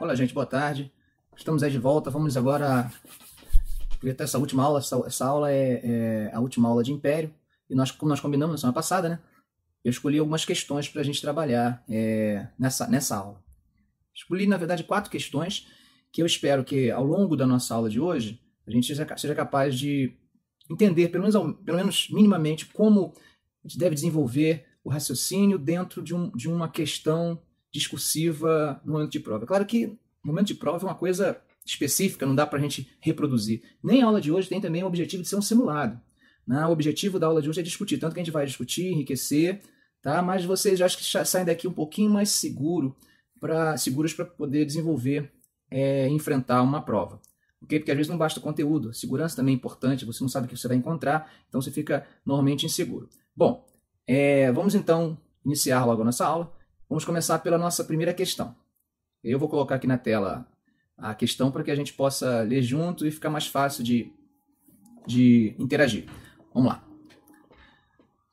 Olá, 0.00 0.14
gente, 0.14 0.32
boa 0.32 0.46
tarde. 0.46 0.90
Estamos 1.36 1.62
aí 1.62 1.70
de 1.70 1.76
volta. 1.76 2.08
Vamos 2.08 2.34
agora 2.34 2.90
aproveitar 3.92 4.24
essa 4.24 4.38
última 4.38 4.62
aula. 4.62 4.78
Essa, 4.78 4.96
essa 5.06 5.26
aula 5.26 5.52
é, 5.52 5.82
é, 5.84 6.30
a 6.32 6.40
última 6.40 6.70
aula 6.70 6.82
de 6.82 6.90
Império. 6.90 7.30
E 7.68 7.74
nós, 7.74 7.90
como 7.90 8.08
nós 8.08 8.18
combinamos 8.18 8.54
na 8.54 8.58
semana 8.58 8.72
passada, 8.72 9.10
né? 9.10 9.18
Eu 9.84 9.90
escolhi 9.90 10.18
algumas 10.18 10.42
questões 10.42 10.88
para 10.88 11.02
a 11.02 11.04
gente 11.04 11.20
trabalhar 11.20 11.84
é, 11.86 12.48
nessa, 12.58 12.86
nessa 12.86 13.14
aula. 13.14 13.44
Escolhi, 14.14 14.46
na 14.46 14.56
verdade, 14.56 14.84
quatro 14.84 15.10
questões 15.10 15.68
que 16.10 16.22
eu 16.22 16.26
espero 16.26 16.64
que 16.64 16.90
ao 16.90 17.04
longo 17.04 17.36
da 17.36 17.46
nossa 17.46 17.74
aula 17.74 17.90
de 17.90 18.00
hoje 18.00 18.40
a 18.66 18.70
gente 18.70 18.86
seja, 18.86 19.06
seja 19.18 19.34
capaz 19.34 19.78
de 19.78 20.16
entender, 20.70 21.08
pelo 21.08 21.24
menos, 21.24 21.56
pelo 21.62 21.76
menos 21.76 22.08
minimamente, 22.10 22.64
como 22.64 23.12
a 23.62 23.68
gente 23.68 23.78
deve 23.78 23.96
desenvolver 23.96 24.64
o 24.82 24.88
raciocínio 24.88 25.58
dentro 25.58 26.02
de, 26.02 26.14
um, 26.14 26.30
de 26.30 26.48
uma 26.48 26.70
questão 26.70 27.38
discursiva 27.72 28.80
no 28.84 28.92
momento 28.92 29.12
de 29.12 29.20
prova. 29.20 29.46
Claro 29.46 29.64
que 29.64 29.96
momento 30.22 30.48
de 30.48 30.54
prova 30.54 30.84
é 30.84 30.88
uma 30.88 30.94
coisa 30.94 31.40
específica, 31.64 32.26
não 32.26 32.34
dá 32.34 32.46
para 32.46 32.58
a 32.58 32.62
gente 32.62 32.90
reproduzir. 33.00 33.62
Nem 33.82 34.02
a 34.02 34.06
aula 34.06 34.20
de 34.20 34.32
hoje 34.32 34.48
tem 34.48 34.60
também 34.60 34.82
o 34.82 34.86
objetivo 34.86 35.22
de 35.22 35.28
ser 35.28 35.36
um 35.36 35.42
simulado. 35.42 36.00
Né? 36.46 36.64
O 36.66 36.70
objetivo 36.70 37.18
da 37.18 37.26
aula 37.26 37.40
de 37.40 37.48
hoje 37.48 37.60
é 37.60 37.62
discutir, 37.62 37.98
tanto 37.98 38.14
que 38.14 38.20
a 38.20 38.24
gente 38.24 38.32
vai 38.32 38.44
discutir, 38.46 38.92
enriquecer, 38.92 39.60
tá? 40.02 40.20
mas 40.22 40.44
vocês 40.44 40.80
acho 40.80 40.98
que 40.98 41.04
saem 41.04 41.44
daqui 41.44 41.68
um 41.68 41.72
pouquinho 41.72 42.10
mais 42.10 42.30
seguro 42.30 42.96
pra, 43.38 43.76
seguros 43.76 44.12
para 44.12 44.24
poder 44.24 44.64
desenvolver 44.64 45.32
é, 45.70 46.08
enfrentar 46.08 46.62
uma 46.62 46.82
prova. 46.82 47.20
Okay? 47.62 47.78
Porque 47.78 47.90
às 47.90 47.96
vezes 47.96 48.10
não 48.10 48.18
basta 48.18 48.40
o 48.40 48.42
conteúdo, 48.42 48.92
segurança 48.92 49.36
também 49.36 49.54
é 49.54 49.56
importante, 49.56 50.04
você 50.04 50.22
não 50.24 50.28
sabe 50.28 50.46
o 50.46 50.48
que 50.48 50.56
você 50.56 50.66
vai 50.66 50.76
encontrar, 50.76 51.30
então 51.48 51.60
você 51.60 51.70
fica 51.70 52.06
normalmente 52.24 52.66
inseguro. 52.66 53.08
Bom, 53.36 53.66
é, 54.06 54.50
vamos 54.50 54.74
então 54.74 55.16
iniciar 55.44 55.84
logo 55.84 56.02
a 56.02 56.04
nossa 56.04 56.26
aula. 56.26 56.52
Vamos 56.90 57.04
começar 57.04 57.38
pela 57.38 57.56
nossa 57.56 57.84
primeira 57.84 58.12
questão. 58.12 58.52
Eu 59.22 59.38
vou 59.38 59.48
colocar 59.48 59.76
aqui 59.76 59.86
na 59.86 59.96
tela 59.96 60.44
a 60.98 61.14
questão 61.14 61.48
para 61.48 61.62
que 61.62 61.70
a 61.70 61.76
gente 61.76 61.92
possa 61.92 62.42
ler 62.42 62.62
junto 62.62 63.06
e 63.06 63.12
ficar 63.12 63.30
mais 63.30 63.46
fácil 63.46 63.84
de, 63.84 64.12
de 65.06 65.54
interagir. 65.56 66.06
Vamos 66.52 66.70
lá. 66.70 66.84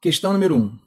Questão 0.02 0.34
número 0.34 0.56
1. 0.56 0.58
Um. 0.58 0.80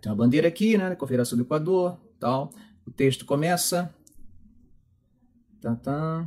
Tem 0.00 0.10
uma 0.10 0.16
bandeira 0.16 0.48
aqui, 0.48 0.78
né? 0.78 0.96
Confederação 0.96 1.36
do 1.36 1.44
Equador, 1.44 2.00
tal. 2.18 2.50
O 2.86 2.90
texto 2.90 3.26
começa. 3.26 3.94
Tantã. 5.60 6.26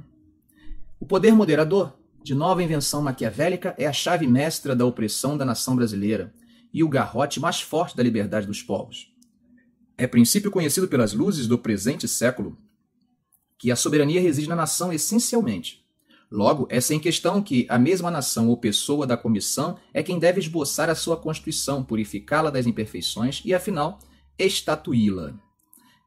O 0.99 1.05
poder 1.07 1.31
moderador, 1.31 1.97
de 2.23 2.35
nova 2.35 2.61
invenção 2.61 3.01
maquiavélica, 3.01 3.73
é 3.75 3.87
a 3.87 3.93
chave 3.93 4.27
mestra 4.27 4.75
da 4.75 4.85
opressão 4.85 5.35
da 5.35 5.43
nação 5.43 5.75
brasileira 5.75 6.31
e 6.71 6.83
o 6.83 6.89
garrote 6.89 7.39
mais 7.39 7.59
forte 7.59 7.97
da 7.97 8.03
liberdade 8.03 8.45
dos 8.45 8.61
povos. 8.61 9.16
É 9.97 10.05
princípio 10.05 10.51
conhecido 10.51 10.87
pelas 10.87 11.11
luzes 11.11 11.47
do 11.47 11.57
presente 11.57 12.07
século 12.07 12.55
que 13.57 13.71
a 13.71 13.75
soberania 13.75 14.21
reside 14.21 14.47
na 14.47 14.55
nação 14.55 14.93
essencialmente. 14.93 15.83
Logo, 16.29 16.67
é 16.69 16.79
sem 16.79 16.99
questão 16.99 17.41
que 17.41 17.65
a 17.69 17.79
mesma 17.79 18.11
nação 18.11 18.49
ou 18.49 18.57
pessoa 18.57 19.07
da 19.07 19.17
comissão 19.17 19.77
é 19.93 20.03
quem 20.03 20.19
deve 20.19 20.39
esboçar 20.39 20.89
a 20.89 20.95
sua 20.95 21.17
Constituição, 21.17 21.83
purificá-la 21.83 22.49
das 22.51 22.67
imperfeições 22.67 23.41
e, 23.43 23.53
afinal, 23.55 23.97
estatuí-la. 24.37 25.33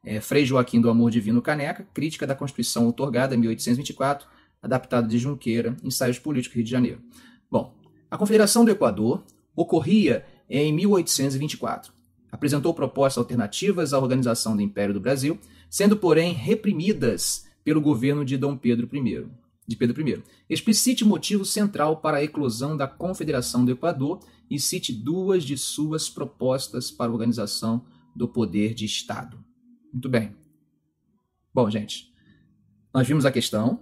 É, 0.05 0.21
Frei 0.21 0.45
Joaquim 0.45 0.79
do 0.79 0.89
Amor 0.89 1.11
Divino 1.11 1.41
Caneca, 1.41 1.87
Crítica 1.93 2.25
da 2.25 2.35
Constituição 2.35 2.87
otorgada 2.87 3.35
em 3.35 3.39
1824, 3.39 4.27
adaptado 4.61 5.07
de 5.07 5.17
Junqueira, 5.17 5.75
Ensaios 5.83 6.19
Políticos, 6.19 6.55
Rio 6.55 6.63
de 6.63 6.71
Janeiro. 6.71 7.01
Bom, 7.49 7.75
a 8.09 8.17
Confederação 8.17 8.63
do 8.63 8.71
Equador 8.71 9.23
ocorria 9.55 10.25
em 10.49 10.71
1824. 10.71 12.00
Apresentou 12.31 12.73
propostas 12.73 13.17
alternativas 13.17 13.93
à 13.93 13.99
organização 13.99 14.55
do 14.55 14.61
Império 14.61 14.93
do 14.93 14.99
Brasil, 14.99 15.37
sendo, 15.69 15.97
porém, 15.97 16.33
reprimidas 16.33 17.47
pelo 17.63 17.81
governo 17.81 18.23
de 18.23 18.37
Dom 18.37 18.55
Pedro 18.55 18.89
I. 18.93 19.27
De 19.67 19.75
Pedro 19.75 20.07
I. 20.07 20.23
Explicite 20.49 21.05
motivo 21.05 21.45
central 21.45 21.97
para 21.97 22.17
a 22.17 22.23
eclosão 22.23 22.75
da 22.75 22.87
Confederação 22.87 23.63
do 23.65 23.71
Equador 23.71 24.19
e 24.49 24.59
cite 24.59 24.91
duas 24.91 25.43
de 25.43 25.57
suas 25.57 26.09
propostas 26.09 26.91
para 26.91 27.09
a 27.09 27.13
organização 27.13 27.85
do 28.15 28.27
poder 28.27 28.73
de 28.73 28.85
Estado. 28.85 29.43
Muito 29.91 30.09
bem. 30.09 30.35
Bom, 31.53 31.69
gente, 31.69 32.11
nós 32.93 33.07
vimos 33.07 33.25
a 33.25 33.31
questão, 33.31 33.79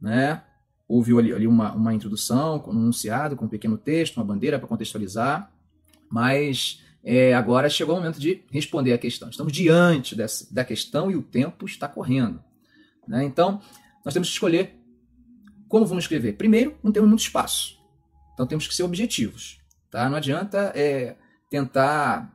né? 0.00 0.42
Houve 0.88 1.18
ali, 1.18 1.46
uma, 1.46 1.74
uma 1.74 1.92
introdução, 1.92 2.62
um 2.68 2.72
enunciado, 2.72 3.36
com 3.36 3.46
um 3.46 3.48
pequeno 3.48 3.76
texto, 3.76 4.16
uma 4.16 4.24
bandeira 4.24 4.58
para 4.58 4.68
contextualizar, 4.68 5.52
mas 6.08 6.82
é, 7.08 7.32
agora 7.34 7.70
chegou 7.70 7.94
o 7.94 7.98
momento 8.00 8.18
de 8.18 8.42
responder 8.50 8.92
a 8.92 8.98
questão. 8.98 9.30
Estamos 9.30 9.52
diante 9.52 10.16
dessa, 10.16 10.52
da 10.52 10.64
questão 10.64 11.08
e 11.08 11.14
o 11.14 11.22
tempo 11.22 11.64
está 11.64 11.86
correndo. 11.86 12.42
Né? 13.06 13.22
Então, 13.22 13.60
nós 14.04 14.12
temos 14.12 14.28
que 14.28 14.34
escolher 14.34 14.74
como 15.68 15.86
vamos 15.86 16.02
escrever. 16.02 16.32
Primeiro, 16.32 16.76
não 16.82 16.90
temos 16.90 17.08
muito 17.08 17.20
espaço, 17.20 17.78
então 18.34 18.44
temos 18.44 18.66
que 18.66 18.74
ser 18.74 18.82
objetivos. 18.82 19.60
Tá? 19.88 20.08
Não 20.08 20.16
adianta 20.16 20.72
é, 20.74 21.14
tentar 21.48 22.34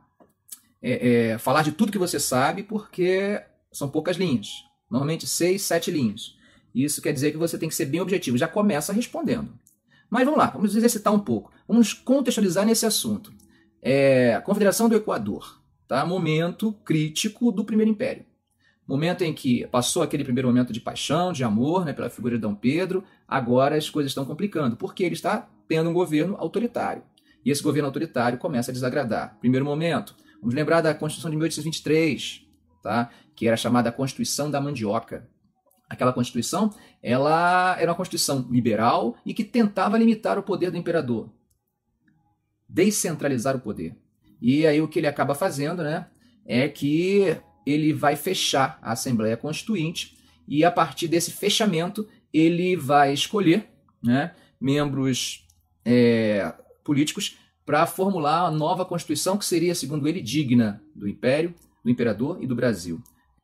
é, 0.80 1.32
é, 1.32 1.38
falar 1.38 1.62
de 1.62 1.72
tudo 1.72 1.92
que 1.92 1.98
você 1.98 2.18
sabe, 2.18 2.62
porque 2.62 3.42
são 3.70 3.90
poucas 3.90 4.16
linhas. 4.16 4.64
Normalmente, 4.90 5.26
seis, 5.26 5.60
sete 5.60 5.90
linhas. 5.90 6.34
Isso 6.74 7.02
quer 7.02 7.12
dizer 7.12 7.30
que 7.30 7.36
você 7.36 7.58
tem 7.58 7.68
que 7.68 7.74
ser 7.74 7.84
bem 7.84 8.00
objetivo. 8.00 8.38
Já 8.38 8.48
começa 8.48 8.90
respondendo. 8.90 9.52
Mas 10.08 10.24
vamos 10.24 10.38
lá, 10.38 10.46
vamos 10.46 10.74
exercitar 10.74 11.12
um 11.12 11.20
pouco. 11.20 11.52
Vamos 11.68 11.92
contextualizar 11.92 12.64
nesse 12.64 12.86
assunto. 12.86 13.41
É, 13.82 14.40
Confederação 14.44 14.88
do 14.88 14.94
Equador, 14.94 15.60
tá? 15.88 16.06
momento 16.06 16.72
crítico 16.84 17.50
do 17.50 17.64
Primeiro 17.64 17.90
Império. 17.90 18.24
Momento 18.86 19.22
em 19.22 19.32
que 19.32 19.66
passou 19.68 20.02
aquele 20.02 20.24
primeiro 20.24 20.48
momento 20.48 20.72
de 20.72 20.80
paixão, 20.80 21.32
de 21.32 21.42
amor 21.44 21.84
né, 21.84 21.92
pela 21.92 22.10
figura 22.10 22.36
de 22.36 22.40
Dom 22.42 22.54
Pedro, 22.54 23.02
agora 23.26 23.76
as 23.76 23.90
coisas 23.90 24.10
estão 24.10 24.24
complicando, 24.24 24.76
porque 24.76 25.02
ele 25.02 25.14
está 25.14 25.48
tendo 25.66 25.90
um 25.90 25.92
governo 25.92 26.36
autoritário. 26.38 27.02
E 27.44 27.50
esse 27.50 27.62
governo 27.62 27.88
autoritário 27.88 28.38
começa 28.38 28.70
a 28.70 28.74
desagradar. 28.74 29.36
Primeiro 29.40 29.64
momento, 29.64 30.14
vamos 30.40 30.54
lembrar 30.54 30.80
da 30.80 30.94
Constituição 30.94 31.30
de 31.30 31.36
1823, 31.36 32.46
tá? 32.82 33.10
que 33.34 33.46
era 33.48 33.56
chamada 33.56 33.90
Constituição 33.90 34.50
da 34.50 34.60
Mandioca 34.60 35.28
aquela 35.92 36.12
Constituição, 36.12 36.70
ela 37.02 37.76
era 37.78 37.90
uma 37.90 37.96
Constituição 37.96 38.46
liberal 38.50 39.14
e 39.26 39.34
que 39.34 39.44
tentava 39.44 39.98
limitar 39.98 40.38
o 40.38 40.42
poder 40.42 40.70
do 40.70 40.78
imperador, 40.78 41.28
descentralizar 42.72 43.54
o 43.56 43.60
poder. 43.60 43.96
E 44.40 44.66
aí 44.66 44.80
o 44.80 44.88
que 44.88 44.98
ele 44.98 45.06
acaba 45.06 45.34
fazendo, 45.34 45.82
né, 45.82 46.06
é 46.44 46.68
que 46.68 47.36
ele 47.66 47.92
vai 47.92 48.16
fechar 48.16 48.78
a 48.82 48.92
Assembleia 48.92 49.36
Constituinte 49.36 50.16
e 50.48 50.64
a 50.64 50.70
partir 50.70 51.06
desse 51.06 51.30
fechamento 51.30 52.08
ele 52.32 52.76
vai 52.76 53.12
escolher, 53.12 53.68
né, 54.02 54.34
membros 54.60 55.46
é, 55.84 56.52
políticos 56.84 57.36
para 57.64 57.86
formular 57.86 58.46
a 58.46 58.50
nova 58.50 58.84
Constituição 58.84 59.36
que 59.36 59.44
seria, 59.44 59.74
segundo 59.74 60.08
ele, 60.08 60.20
digna 60.20 60.82
do 60.94 61.08
Império, 61.08 61.54
do 61.84 61.90
Imperador 61.90 62.42
e 62.42 62.46
do 62.46 62.56
Brasil. 62.56 63.00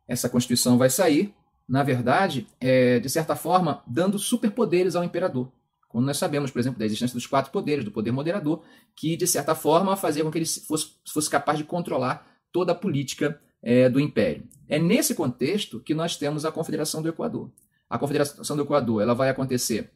Essa 0.09 0.29
Constituição 0.29 0.79
vai 0.79 0.91
sair 0.91 1.35
na 1.69 1.83
verdade, 1.83 2.47
é, 2.59 2.99
de 2.99 3.11
certa 3.11 3.37
forma, 3.37 3.83
dando 3.87 4.19
superpoderes 4.19 4.97
ao 4.97 5.05
imperador. 5.05 5.53
Quando 5.89 6.05
nós 6.05 6.19
sabemos, 6.19 6.51
por 6.51 6.59
exemplo, 6.59 6.79
da 6.79 6.85
existência 6.85 7.15
dos 7.15 7.27
quatro 7.27 7.51
poderes, 7.51 7.85
do 7.85 7.91
poder 7.91 8.13
moderador, 8.13 8.63
que, 8.95 9.17
de 9.17 9.27
certa 9.27 9.55
forma, 9.55 9.97
fazia 9.97 10.23
com 10.23 10.31
que 10.31 10.39
ele 10.39 10.47
fosse, 10.47 10.93
fosse 11.11 11.31
capaz 11.31 11.59
de 11.59 11.65
controlar 11.65 12.27
toda 12.53 12.73
a 12.73 12.75
política 12.75 13.41
é, 13.63 13.89
do 13.89 13.99
império. 13.99 14.45
É 14.69 14.79
nesse 14.79 15.15
contexto 15.15 15.81
que 15.81 15.95
nós 15.95 16.17
temos 16.17 16.45
a 16.45 16.53
Confederação 16.53 17.01
do 17.01 17.09
Equador. 17.09 17.51
A 17.89 17.99
Confederação 17.99 18.57
do 18.57 18.63
Equador 18.63 19.03
ela 19.03 19.15
vai 19.15 19.31
acontecer 19.31 19.91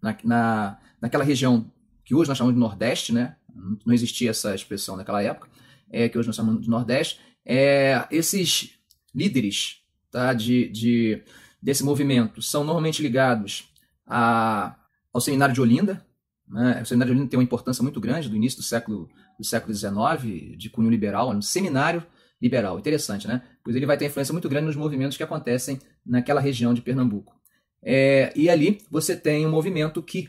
na, 0.00 0.16
na, 0.24 0.78
naquela 1.00 1.24
região 1.24 1.70
que 2.04 2.14
hoje 2.14 2.28
nós 2.28 2.38
chamamos 2.38 2.54
de 2.54 2.60
Nordeste, 2.60 3.12
né? 3.12 3.36
não 3.84 3.92
existia 3.92 4.30
essa 4.30 4.54
expressão 4.54 4.96
naquela 4.96 5.22
época, 5.22 5.48
é, 5.90 6.08
que 6.08 6.18
hoje 6.18 6.28
nós 6.28 6.36
chamamos 6.36 6.62
de 6.62 6.70
Nordeste. 6.70 7.20
É, 7.44 8.06
esses 8.10 8.78
líderes 9.14 9.80
tá, 10.10 10.32
de, 10.32 10.68
de, 10.68 11.22
desse 11.60 11.84
movimento 11.84 12.40
são 12.40 12.64
normalmente 12.64 13.02
ligados 13.02 13.68
a, 14.06 14.76
ao 15.16 15.20
seminário 15.20 15.54
de 15.54 15.60
Olinda. 15.60 16.04
Né? 16.48 16.80
O 16.82 16.86
seminário 16.86 17.12
de 17.12 17.18
Olinda 17.18 17.30
tem 17.30 17.38
uma 17.38 17.44
importância 17.44 17.82
muito 17.82 18.00
grande 18.00 18.28
do 18.28 18.36
início 18.36 18.58
do 18.58 18.62
século, 18.62 19.08
do 19.38 19.44
século 19.44 19.74
XIX, 19.74 20.56
de 20.56 20.70
cunho 20.70 20.90
liberal, 20.90 21.30
um 21.30 21.42
seminário 21.42 22.02
liberal. 22.40 22.78
Interessante, 22.78 23.26
né? 23.26 23.42
Pois 23.64 23.74
ele 23.74 23.86
vai 23.86 23.96
ter 23.96 24.06
influência 24.06 24.32
muito 24.32 24.48
grande 24.48 24.66
nos 24.66 24.76
movimentos 24.76 25.16
que 25.16 25.22
acontecem 25.22 25.80
naquela 26.04 26.40
região 26.40 26.74
de 26.74 26.82
Pernambuco. 26.82 27.34
É, 27.82 28.32
e 28.36 28.50
ali 28.50 28.78
você 28.90 29.16
tem 29.16 29.46
um 29.46 29.50
movimento 29.50 30.02
que 30.02 30.28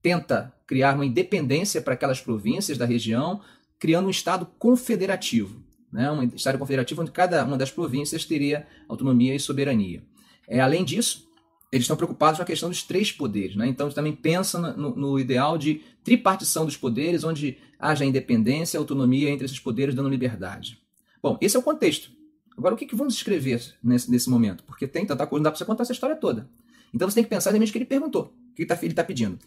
tenta 0.00 0.52
criar 0.66 0.94
uma 0.94 1.06
independência 1.06 1.82
para 1.82 1.94
aquelas 1.94 2.20
províncias 2.20 2.78
da 2.78 2.86
região, 2.86 3.40
criando 3.78 4.06
um 4.06 4.10
Estado 4.10 4.46
confederativo 4.58 5.62
né, 5.92 6.10
um 6.10 6.22
Estado 6.34 6.58
confederativo 6.58 7.02
onde 7.02 7.10
cada 7.10 7.44
uma 7.44 7.58
das 7.58 7.70
províncias 7.70 8.24
teria 8.24 8.66
autonomia 8.88 9.34
e 9.34 9.38
soberania. 9.38 10.02
É, 10.48 10.58
além 10.58 10.84
disso, 10.84 11.28
eles 11.72 11.84
estão 11.84 11.96
preocupados 11.96 12.36
com 12.36 12.42
a 12.42 12.46
questão 12.46 12.68
dos 12.68 12.82
três 12.82 13.10
poderes. 13.10 13.56
Né? 13.56 13.66
Então, 13.66 13.88
também 13.90 14.14
pensam 14.14 14.60
no, 14.76 14.94
no, 14.94 15.18
ideal 15.18 15.56
de 15.56 15.80
tripartição 16.04 16.66
dos 16.66 16.76
poderes, 16.76 17.24
onde 17.24 17.56
haja 17.78 18.04
independência 18.04 18.78
autonomia 18.78 19.30
entre 19.30 19.46
esses 19.46 19.58
poderes, 19.58 19.94
dando 19.94 20.10
liberdade. 20.10 20.78
Bom, 21.22 21.38
esse 21.40 21.56
é 21.56 21.58
o 21.58 21.62
contexto. 21.62 22.10
Agora, 22.56 22.74
o 22.74 22.78
que, 22.78 22.84
que 22.84 22.94
vamos 22.94 23.14
escrever 23.14 23.74
nesse, 23.82 24.10
nesse 24.10 24.28
momento? 24.28 24.62
Porque 24.64 24.86
tem 24.86 25.06
tanta 25.06 25.26
coisa, 25.26 25.40
não 25.40 25.44
dá 25.44 25.50
para 25.50 25.58
você 25.58 25.64
contar 25.64 25.84
essa 25.84 25.92
história 25.92 26.14
toda. 26.14 26.46
Então 26.92 27.08
você 27.08 27.14
tem 27.14 27.24
que 27.24 27.30
pensar 27.30 27.48
exatamente 27.48 27.70
o 27.70 27.72
que 27.72 27.78
ele 27.78 27.86
perguntou, 27.86 28.34
o 28.50 28.54
que 28.54 28.62
ele 28.62 28.72
está 28.72 29.02
tá 29.02 29.04
pedindo. 29.04 29.38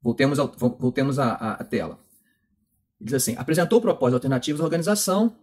Voltemos, 0.00 0.38
ao, 0.38 0.52
voltemos 0.78 1.18
à, 1.18 1.32
à, 1.32 1.64
tela. 1.64 1.98
Ele 3.00 3.06
diz 3.06 3.14
assim: 3.14 3.34
apresentou 3.36 3.80
propostas 3.80 4.14
alternativas 4.14 4.60
à 4.60 4.64
organização 4.64 5.34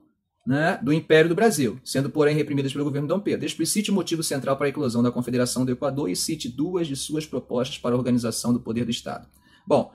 né, 0.45 0.77
do 0.81 0.91
Império 0.91 1.29
do 1.29 1.35
Brasil, 1.35 1.79
sendo, 1.83 2.09
porém, 2.09 2.35
reprimidas 2.35 2.73
pelo 2.73 2.83
governo 2.83 3.07
Dom 3.07 3.19
Pedro. 3.19 3.45
Explicite 3.45 3.91
o 3.91 3.93
motivo 3.93 4.21
central 4.21 4.57
para 4.57 4.67
a 4.67 4.69
eclosão 4.69 5.01
da 5.01 5.11
Confederação 5.11 5.65
do 5.65 5.71
Equador 5.71 6.09
e 6.09 6.15
cite 6.15 6.49
duas 6.49 6.87
de 6.87 6.95
suas 6.95 7.25
propostas 7.25 7.77
para 7.77 7.95
a 7.95 7.97
organização 7.97 8.51
do 8.51 8.59
poder 8.59 8.83
do 8.83 8.91
Estado. 8.91 9.27
Bom, 9.65 9.93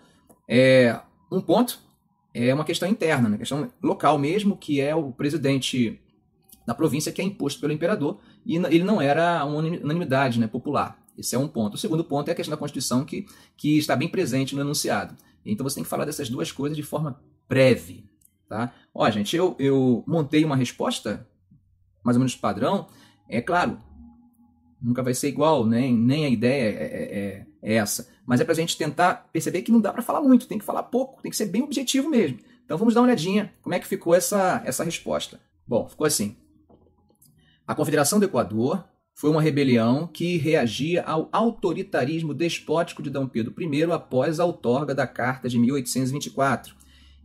é, 0.48 0.98
um 1.30 1.40
ponto 1.40 1.78
é 2.32 2.52
uma 2.54 2.64
questão 2.64 2.88
interna, 2.88 3.28
uma 3.28 3.38
questão 3.38 3.70
local 3.82 4.18
mesmo, 4.18 4.56
que 4.56 4.80
é 4.80 4.94
o 4.94 5.12
presidente 5.12 6.00
da 6.66 6.74
província 6.74 7.12
que 7.12 7.20
é 7.20 7.24
imposto 7.24 7.60
pelo 7.60 7.72
imperador 7.72 8.18
e 8.44 8.56
ele 8.56 8.84
não 8.84 9.00
era 9.00 9.44
uma 9.44 9.58
unanimidade 9.58 10.38
né, 10.38 10.46
popular. 10.46 10.98
Esse 11.16 11.34
é 11.34 11.38
um 11.38 11.48
ponto. 11.48 11.74
O 11.74 11.78
segundo 11.78 12.04
ponto 12.04 12.28
é 12.28 12.32
a 12.32 12.34
questão 12.34 12.52
da 12.52 12.56
Constituição 12.56 13.04
que, 13.04 13.26
que 13.56 13.76
está 13.76 13.96
bem 13.96 14.08
presente 14.08 14.54
no 14.54 14.60
enunciado. 14.60 15.16
Então 15.44 15.68
você 15.68 15.76
tem 15.76 15.84
que 15.84 15.90
falar 15.90 16.04
dessas 16.04 16.28
duas 16.30 16.52
coisas 16.52 16.76
de 16.76 16.82
forma 16.82 17.20
breve. 17.48 18.04
Tá? 18.48 18.72
Ó, 18.94 19.08
gente, 19.10 19.36
eu, 19.36 19.54
eu 19.58 20.02
montei 20.06 20.44
uma 20.44 20.56
resposta 20.56 21.26
mais 22.02 22.16
ou 22.16 22.20
menos 22.20 22.34
padrão. 22.34 22.88
É 23.28 23.42
claro, 23.42 23.78
nunca 24.80 25.02
vai 25.02 25.12
ser 25.12 25.28
igual, 25.28 25.66
nem, 25.66 25.94
nem 25.94 26.24
a 26.24 26.30
ideia 26.30 26.70
é, 26.70 26.84
é, 26.84 27.18
é, 27.18 27.46
é 27.62 27.74
essa. 27.74 28.08
Mas 28.26 28.40
é 28.40 28.44
para 28.44 28.52
a 28.52 28.56
gente 28.56 28.78
tentar 28.78 29.28
perceber 29.30 29.60
que 29.62 29.70
não 29.70 29.80
dá 29.80 29.92
para 29.92 30.00
falar 30.02 30.22
muito, 30.22 30.46
tem 30.46 30.58
que 30.58 30.64
falar 30.64 30.84
pouco, 30.84 31.20
tem 31.20 31.30
que 31.30 31.36
ser 31.36 31.46
bem 31.46 31.62
objetivo 31.62 32.08
mesmo. 32.08 32.38
Então 32.64 32.78
vamos 32.78 32.94
dar 32.94 33.00
uma 33.00 33.06
olhadinha 33.06 33.52
como 33.60 33.74
é 33.74 33.78
que 33.78 33.86
ficou 33.86 34.14
essa, 34.14 34.62
essa 34.64 34.82
resposta. 34.82 35.38
Bom, 35.66 35.86
ficou 35.86 36.06
assim. 36.06 36.34
A 37.66 37.74
Confederação 37.74 38.18
do 38.18 38.24
Equador 38.24 38.82
foi 39.14 39.28
uma 39.28 39.42
rebelião 39.42 40.06
que 40.06 40.38
reagia 40.38 41.02
ao 41.02 41.28
autoritarismo 41.32 42.32
despótico 42.32 43.02
de 43.02 43.10
D. 43.10 43.26
Pedro 43.26 43.54
I 43.60 43.82
após 43.92 44.40
a 44.40 44.44
outorga 44.46 44.94
da 44.94 45.06
Carta 45.06 45.48
de 45.48 45.58
1824 45.58 46.77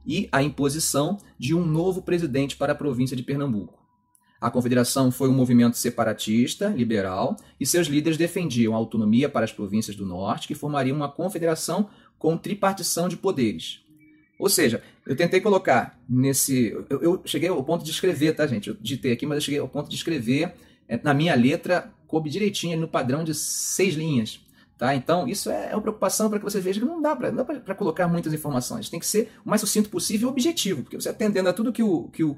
e 0.05 0.27
a 0.31 0.41
imposição 0.41 1.17
de 1.37 1.53
um 1.53 1.65
novo 1.65 2.01
presidente 2.01 2.55
para 2.55 2.73
a 2.73 2.75
província 2.75 3.15
de 3.15 3.23
Pernambuco. 3.23 3.81
A 4.39 4.51
Confederação 4.51 5.09
foi 5.09 5.29
um 5.29 5.33
movimento 5.33 5.77
separatista, 5.77 6.67
liberal, 6.67 7.37
e 7.57 7.65
seus 7.65 7.87
líderes 7.87 8.17
defendiam 8.17 8.73
a 8.73 8.77
autonomia 8.77 9.29
para 9.29 9.45
as 9.45 9.53
províncias 9.53 9.95
do 9.95 10.05
Norte, 10.05 10.47
que 10.47 10.55
formariam 10.55 10.97
uma 10.97 11.09
confederação 11.09 11.89
com 12.19 12.37
tripartição 12.37 13.07
de 13.07 13.15
poderes. 13.15 13.79
Ou 14.37 14.49
seja, 14.49 14.83
eu 15.07 15.15
tentei 15.15 15.39
colocar 15.39 15.97
nesse. 16.09 16.75
Eu, 16.89 17.01
eu 17.01 17.21
cheguei 17.23 17.47
ao 17.47 17.63
ponto 17.63 17.85
de 17.85 17.91
escrever, 17.91 18.35
tá, 18.35 18.45
gente? 18.45 18.67
Eu 18.67 18.75
digitei 18.81 19.13
aqui, 19.13 19.25
mas 19.25 19.37
eu 19.37 19.41
cheguei 19.41 19.59
ao 19.61 19.69
ponto 19.69 19.89
de 19.89 19.95
escrever 19.95 20.53
é, 20.87 20.99
na 21.01 21.13
minha 21.13 21.35
letra 21.35 21.93
coube 22.05 22.29
direitinho 22.29 22.77
no 22.77 22.87
padrão 22.87 23.23
de 23.23 23.33
seis 23.33 23.95
linhas. 23.95 24.39
Tá? 24.83 24.93
Então, 24.93 25.25
isso 25.29 25.49
é, 25.49 25.69
é 25.71 25.75
uma 25.77 25.81
preocupação 25.81 26.29
para 26.29 26.39
que 26.39 26.43
você 26.43 26.59
veja 26.59 26.81
que 26.81 26.85
não 26.85 27.01
dá 27.01 27.15
para 27.15 27.73
colocar 27.73 28.05
muitas 28.05 28.33
informações. 28.33 28.89
Tem 28.89 28.99
que 28.99 29.05
ser 29.07 29.31
o 29.45 29.49
mais 29.49 29.61
sucinto 29.61 29.87
possível 29.87 30.27
e 30.27 30.29
objetivo, 30.29 30.83
porque 30.83 30.99
você 30.99 31.07
atendendo 31.07 31.47
a 31.47 31.53
tudo 31.53 31.71
que 31.71 31.81
o, 31.81 32.09
que 32.09 32.21
o, 32.21 32.37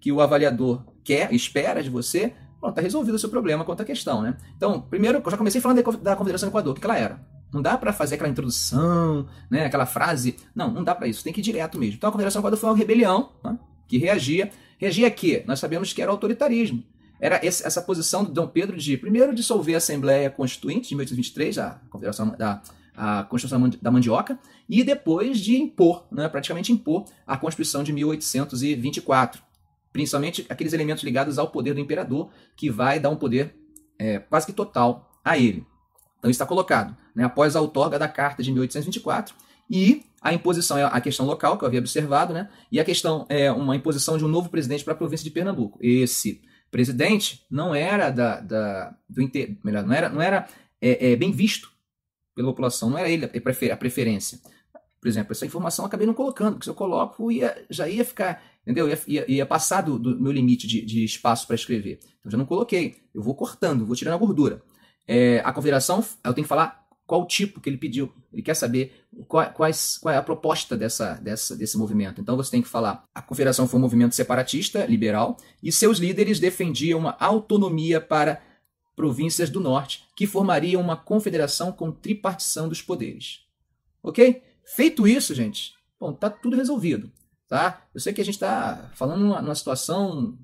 que 0.00 0.10
o 0.10 0.20
avaliador 0.20 0.82
quer, 1.04 1.32
espera 1.32 1.84
de 1.84 1.88
você, 1.88 2.34
está 2.66 2.80
resolvido 2.80 3.14
o 3.14 3.18
seu 3.20 3.28
problema 3.28 3.64
quanto 3.64 3.82
à 3.82 3.84
questão. 3.84 4.22
Né? 4.22 4.36
Então, 4.56 4.80
primeiro, 4.80 5.22
eu 5.24 5.30
já 5.30 5.36
comecei 5.36 5.60
falando 5.60 5.84
da 6.02 6.16
Confederação 6.16 6.48
do 6.48 6.50
Equador, 6.50 6.76
o 6.76 6.80
que 6.80 6.84
ela 6.84 6.98
era. 6.98 7.20
Não 7.52 7.62
dá 7.62 7.78
para 7.78 7.92
fazer 7.92 8.16
aquela 8.16 8.28
introdução, 8.28 9.28
né, 9.48 9.66
aquela 9.66 9.86
frase. 9.86 10.34
Não, 10.52 10.72
não 10.72 10.82
dá 10.82 10.96
para 10.96 11.06
isso. 11.06 11.22
Tem 11.22 11.32
que 11.32 11.38
ir 11.38 11.44
direto 11.44 11.78
mesmo. 11.78 11.94
Então, 11.94 12.08
a 12.08 12.10
Confederação 12.10 12.42
do 12.42 12.42
Equador 12.42 12.58
foi 12.58 12.70
uma 12.70 12.76
rebelião 12.76 13.30
né, 13.44 13.56
que 13.86 13.98
reagia. 13.98 14.50
Reagia 14.78 15.06
a 15.06 15.10
quê? 15.12 15.44
Nós 15.46 15.60
sabemos 15.60 15.92
que 15.92 16.02
era 16.02 16.10
autoritarismo 16.10 16.82
era 17.24 17.40
essa 17.42 17.80
posição 17.80 18.22
do 18.22 18.30
Dom 18.30 18.46
Pedro 18.46 18.76
de, 18.76 18.98
primeiro, 18.98 19.34
dissolver 19.34 19.74
a 19.74 19.78
Assembleia 19.78 20.28
Constituinte 20.28 20.90
de 20.90 20.94
1823, 20.94 21.56
a 21.56 21.80
Confederação 21.88 22.28
da 22.36 22.60
a 22.94 23.24
Constituição 23.24 23.66
da 23.80 23.90
Mandioca, 23.90 24.38
e 24.68 24.84
depois 24.84 25.40
de 25.40 25.56
impor, 25.56 26.06
né, 26.12 26.28
praticamente 26.28 26.70
impor, 26.70 27.06
a 27.26 27.36
Constituição 27.36 27.82
de 27.82 27.92
1824, 27.94 29.42
principalmente 29.90 30.46
aqueles 30.48 30.72
elementos 30.74 31.02
ligados 31.02 31.38
ao 31.38 31.48
poder 31.48 31.74
do 31.74 31.80
imperador, 31.80 32.30
que 32.54 32.70
vai 32.70 33.00
dar 33.00 33.08
um 33.08 33.16
poder 33.16 33.56
é, 33.98 34.18
quase 34.18 34.46
que 34.46 34.52
total 34.52 35.10
a 35.24 35.36
ele. 35.36 35.66
Então 36.18 36.30
está 36.30 36.46
colocado, 36.46 36.94
né, 37.16 37.24
após 37.24 37.56
a 37.56 37.60
outorga 37.60 37.98
da 37.98 38.06
Carta 38.06 38.42
de 38.42 38.52
1824, 38.52 39.34
e 39.68 40.04
a 40.20 40.32
imposição 40.32 40.76
a 40.86 41.00
questão 41.00 41.24
local, 41.24 41.56
que 41.56 41.64
eu 41.64 41.68
havia 41.68 41.80
observado, 41.80 42.34
né, 42.34 42.50
e 42.70 42.78
a 42.78 42.84
questão 42.84 43.24
é 43.30 43.50
uma 43.50 43.74
imposição 43.74 44.18
de 44.18 44.24
um 44.26 44.28
novo 44.28 44.50
presidente 44.50 44.84
para 44.84 44.92
a 44.92 44.96
província 44.96 45.24
de 45.24 45.30
Pernambuco. 45.30 45.78
Esse 45.82 46.42
presidente 46.74 47.46
não 47.48 47.72
era 47.72 48.10
da, 48.10 48.40
da 48.40 48.96
do 49.08 49.22
inter, 49.22 49.56
melhor, 49.62 49.86
não 49.86 49.94
era, 49.94 50.08
não 50.08 50.20
era 50.20 50.48
é, 50.80 51.12
é, 51.12 51.16
bem 51.16 51.30
visto 51.30 51.70
pela 52.34 52.48
população, 52.48 52.90
não 52.90 52.98
era 52.98 53.08
ele 53.08 53.26
a 53.26 53.76
preferência. 53.76 54.40
Por 55.00 55.06
exemplo, 55.06 55.30
essa 55.30 55.46
informação 55.46 55.84
eu 55.84 55.86
acabei 55.86 56.04
não 56.04 56.14
colocando, 56.14 56.54
porque 56.54 56.64
se 56.64 56.70
eu 56.70 56.74
coloco, 56.74 57.30
ia, 57.30 57.64
já 57.70 57.88
ia 57.88 58.04
ficar, 58.04 58.42
entendeu? 58.62 58.88
Ia, 58.88 58.98
ia, 59.06 59.30
ia 59.30 59.46
passar 59.46 59.82
do, 59.82 60.00
do, 60.00 60.20
meu 60.20 60.32
limite 60.32 60.66
de, 60.66 60.84
de 60.84 61.04
espaço 61.04 61.46
para 61.46 61.54
escrever. 61.54 62.00
Então 62.18 62.32
já 62.32 62.36
não 62.36 62.44
coloquei. 62.44 62.96
Eu 63.14 63.22
vou 63.22 63.36
cortando, 63.36 63.86
vou 63.86 63.94
tirando 63.94 64.14
a 64.14 64.18
gordura. 64.18 64.60
É, 65.06 65.40
a 65.44 65.52
confederação, 65.52 66.04
eu 66.24 66.34
tenho 66.34 66.44
que 66.44 66.48
falar 66.48 66.83
qual 67.06 67.22
o 67.22 67.26
tipo 67.26 67.60
que 67.60 67.68
ele 67.68 67.76
pediu. 67.76 68.12
Ele 68.32 68.42
quer 68.42 68.54
saber 68.54 68.92
qual, 69.28 69.50
quais, 69.52 69.98
qual 69.98 70.14
é 70.14 70.18
a 70.18 70.22
proposta 70.22 70.76
dessa, 70.76 71.14
dessa, 71.14 71.56
desse 71.56 71.76
movimento. 71.76 72.20
Então 72.20 72.36
você 72.36 72.50
tem 72.50 72.62
que 72.62 72.68
falar: 72.68 73.04
a 73.14 73.22
Confederação 73.22 73.68
foi 73.68 73.78
um 73.78 73.82
movimento 73.82 74.14
separatista, 74.14 74.86
liberal, 74.86 75.36
e 75.62 75.70
seus 75.70 75.98
líderes 75.98 76.40
defendiam 76.40 76.98
uma 76.98 77.16
autonomia 77.18 78.00
para 78.00 78.42
províncias 78.96 79.50
do 79.50 79.60
norte, 79.60 80.04
que 80.16 80.26
formariam 80.26 80.80
uma 80.80 80.96
confederação 80.96 81.72
com 81.72 81.90
tripartição 81.90 82.68
dos 82.68 82.80
poderes. 82.80 83.40
Ok? 84.02 84.42
Feito 84.64 85.06
isso, 85.06 85.34
gente, 85.34 85.74
bom, 85.98 86.12
tá 86.12 86.30
tudo 86.30 86.56
resolvido. 86.56 87.10
Tá? 87.48 87.86
Eu 87.92 88.00
sei 88.00 88.12
que 88.12 88.20
a 88.20 88.24
gente 88.24 88.34
está 88.34 88.90
falando 88.94 89.20
numa, 89.20 89.42
numa 89.42 89.54
situação 89.54 90.38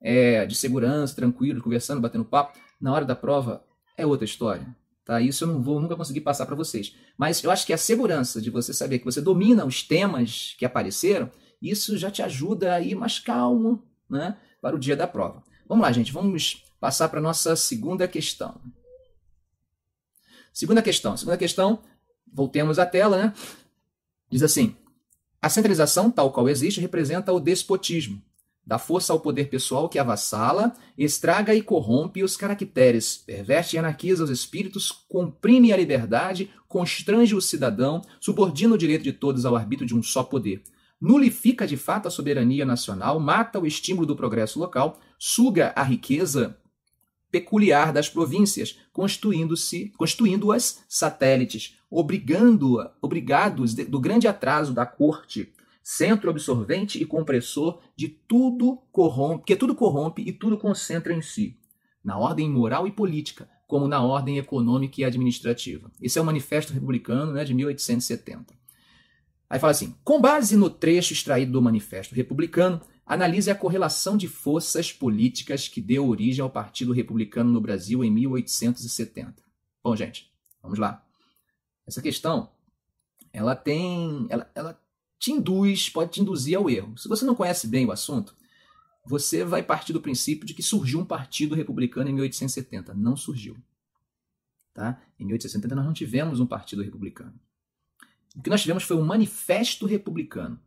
é, 0.00 0.44
de 0.44 0.54
segurança, 0.54 1.14
tranquilo, 1.14 1.62
conversando, 1.62 2.00
batendo 2.00 2.24
papo. 2.24 2.58
Na 2.80 2.92
hora 2.92 3.04
da 3.04 3.16
prova 3.16 3.64
é 3.96 4.04
outra 4.04 4.24
história. 4.24 4.66
Tá? 5.04 5.20
Isso 5.20 5.44
eu 5.44 5.48
não 5.48 5.62
vou 5.62 5.80
nunca 5.80 5.96
conseguir 5.96 6.22
passar 6.22 6.46
para 6.46 6.54
vocês. 6.54 6.94
Mas 7.16 7.42
eu 7.44 7.50
acho 7.50 7.66
que 7.66 7.72
a 7.72 7.78
segurança 7.78 8.40
de 8.40 8.50
você 8.50 8.72
saber 8.72 8.98
que 8.98 9.04
você 9.04 9.20
domina 9.20 9.66
os 9.66 9.82
temas 9.82 10.54
que 10.58 10.64
apareceram, 10.64 11.30
isso 11.60 11.98
já 11.98 12.10
te 12.10 12.22
ajuda 12.22 12.74
a 12.74 12.80
ir 12.80 12.94
mais 12.94 13.18
calmo 13.18 13.82
né, 14.08 14.36
para 14.60 14.74
o 14.74 14.78
dia 14.78 14.96
da 14.96 15.06
prova. 15.06 15.42
Vamos 15.68 15.82
lá, 15.82 15.92
gente, 15.92 16.12
vamos 16.12 16.64
passar 16.80 17.08
para 17.08 17.18
a 17.18 17.22
nossa 17.22 17.54
segunda 17.54 18.08
questão. 18.08 18.60
Segunda 20.52 20.80
questão. 20.80 21.16
Segunda 21.16 21.36
questão, 21.36 21.82
voltemos 22.32 22.78
à 22.78 22.86
tela, 22.86 23.16
né? 23.16 23.34
Diz 24.30 24.42
assim: 24.42 24.76
a 25.42 25.48
centralização, 25.48 26.10
tal 26.10 26.32
qual 26.32 26.48
existe, 26.48 26.80
representa 26.80 27.32
o 27.32 27.40
despotismo 27.40 28.22
dá 28.66 28.78
força 28.78 29.12
ao 29.12 29.20
poder 29.20 29.48
pessoal 29.48 29.88
que 29.88 29.98
avassala, 29.98 30.72
estraga 30.96 31.54
e 31.54 31.62
corrompe 31.62 32.22
os 32.22 32.36
caracteres, 32.36 33.16
perverte 33.16 33.76
e 33.76 33.78
anarquiza 33.78 34.24
os 34.24 34.30
espíritos, 34.30 34.90
comprime 35.08 35.72
a 35.72 35.76
liberdade, 35.76 36.50
constrange 36.66 37.34
o 37.34 37.40
cidadão, 37.40 38.02
subordina 38.18 38.74
o 38.74 38.78
direito 38.78 39.04
de 39.04 39.12
todos 39.12 39.44
ao 39.44 39.56
arbítrio 39.56 39.86
de 39.86 39.94
um 39.94 40.02
só 40.02 40.22
poder. 40.22 40.62
Nulifica 41.00 41.66
de 41.66 41.76
fato 41.76 42.08
a 42.08 42.10
soberania 42.10 42.64
nacional, 42.64 43.20
mata 43.20 43.60
o 43.60 43.66
estímulo 43.66 44.06
do 44.06 44.16
progresso 44.16 44.58
local, 44.58 44.98
suga 45.18 45.72
a 45.76 45.82
riqueza 45.82 46.56
peculiar 47.30 47.92
das 47.92 48.08
províncias, 48.08 48.78
constituindo-se, 48.92 49.92
constituindo-as 49.96 50.84
satélites, 50.88 51.76
obrigando 51.90 52.78
obrigados 53.02 53.74
do 53.74 54.00
grande 54.00 54.28
atraso 54.28 54.72
da 54.72 54.86
corte 54.86 55.52
centro 55.84 56.30
absorvente 56.30 57.00
e 57.00 57.04
compressor 57.04 57.82
de 57.94 58.08
tudo 58.08 58.78
corrompe, 58.90 59.44
que 59.44 59.54
tudo 59.54 59.74
corrompe 59.74 60.22
e 60.22 60.32
tudo 60.32 60.56
concentra 60.56 61.12
em 61.12 61.20
si, 61.20 61.60
na 62.02 62.16
ordem 62.16 62.48
moral 62.48 62.88
e 62.88 62.90
política, 62.90 63.46
como 63.68 63.86
na 63.86 64.02
ordem 64.02 64.38
econômica 64.38 65.02
e 65.02 65.04
administrativa. 65.04 65.92
Esse 66.00 66.18
é 66.18 66.22
o 66.22 66.24
Manifesto 66.24 66.72
Republicano 66.72 67.32
né, 67.32 67.44
de 67.44 67.52
1870. 67.52 68.54
Aí 69.48 69.60
fala 69.60 69.72
assim: 69.72 69.94
com 70.02 70.18
base 70.18 70.56
no 70.56 70.70
trecho 70.70 71.12
extraído 71.12 71.52
do 71.52 71.60
Manifesto 71.60 72.14
Republicano, 72.14 72.80
analise 73.04 73.50
a 73.50 73.54
correlação 73.54 74.16
de 74.16 74.26
forças 74.26 74.90
políticas 74.90 75.68
que 75.68 75.82
deu 75.82 76.08
origem 76.08 76.42
ao 76.42 76.48
Partido 76.48 76.92
Republicano 76.92 77.52
no 77.52 77.60
Brasil 77.60 78.02
em 78.02 78.10
1870. 78.10 79.34
Bom, 79.82 79.94
gente, 79.94 80.32
vamos 80.62 80.78
lá. 80.78 81.04
Essa 81.86 82.00
questão, 82.00 82.48
ela 83.30 83.54
tem, 83.54 84.26
ela, 84.30 84.50
ela 84.54 84.83
te 85.18 85.32
induz, 85.32 85.88
pode 85.88 86.12
te 86.12 86.20
induzir 86.20 86.56
ao 86.56 86.68
erro. 86.68 86.96
Se 86.98 87.08
você 87.08 87.24
não 87.24 87.34
conhece 87.34 87.66
bem 87.66 87.86
o 87.86 87.92
assunto, 87.92 88.34
você 89.06 89.44
vai 89.44 89.62
partir 89.62 89.92
do 89.92 90.00
princípio 90.00 90.46
de 90.46 90.54
que 90.54 90.62
surgiu 90.62 91.00
um 91.00 91.04
partido 91.04 91.54
republicano 91.54 92.08
em 92.08 92.12
1870. 92.14 92.94
Não 92.94 93.16
surgiu. 93.16 93.56
Tá? 94.72 95.00
Em 95.18 95.24
1870 95.24 95.74
nós 95.74 95.84
não 95.84 95.92
tivemos 95.92 96.40
um 96.40 96.46
partido 96.46 96.82
republicano. 96.82 97.34
O 98.36 98.42
que 98.42 98.50
nós 98.50 98.62
tivemos 98.62 98.82
foi 98.82 98.96
um 98.96 99.04
manifesto 99.04 99.86
republicano. 99.86 100.58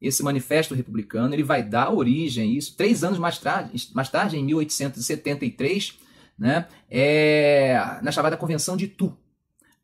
esse 0.00 0.22
manifesto 0.22 0.74
republicano 0.74 1.34
ele 1.34 1.42
vai 1.42 1.62
dar 1.62 1.90
origem 1.90 2.44
a 2.44 2.46
isso. 2.58 2.76
Três 2.76 3.02
anos 3.02 3.18
mais 3.18 3.38
tarde, 3.38 3.90
mais 3.94 4.10
tarde 4.10 4.36
em 4.36 4.44
1873, 4.44 5.98
né, 6.38 6.68
é, 6.90 8.00
na 8.02 8.12
chamada 8.12 8.36
Convenção 8.36 8.76
de 8.76 8.86
Tu. 8.88 9.16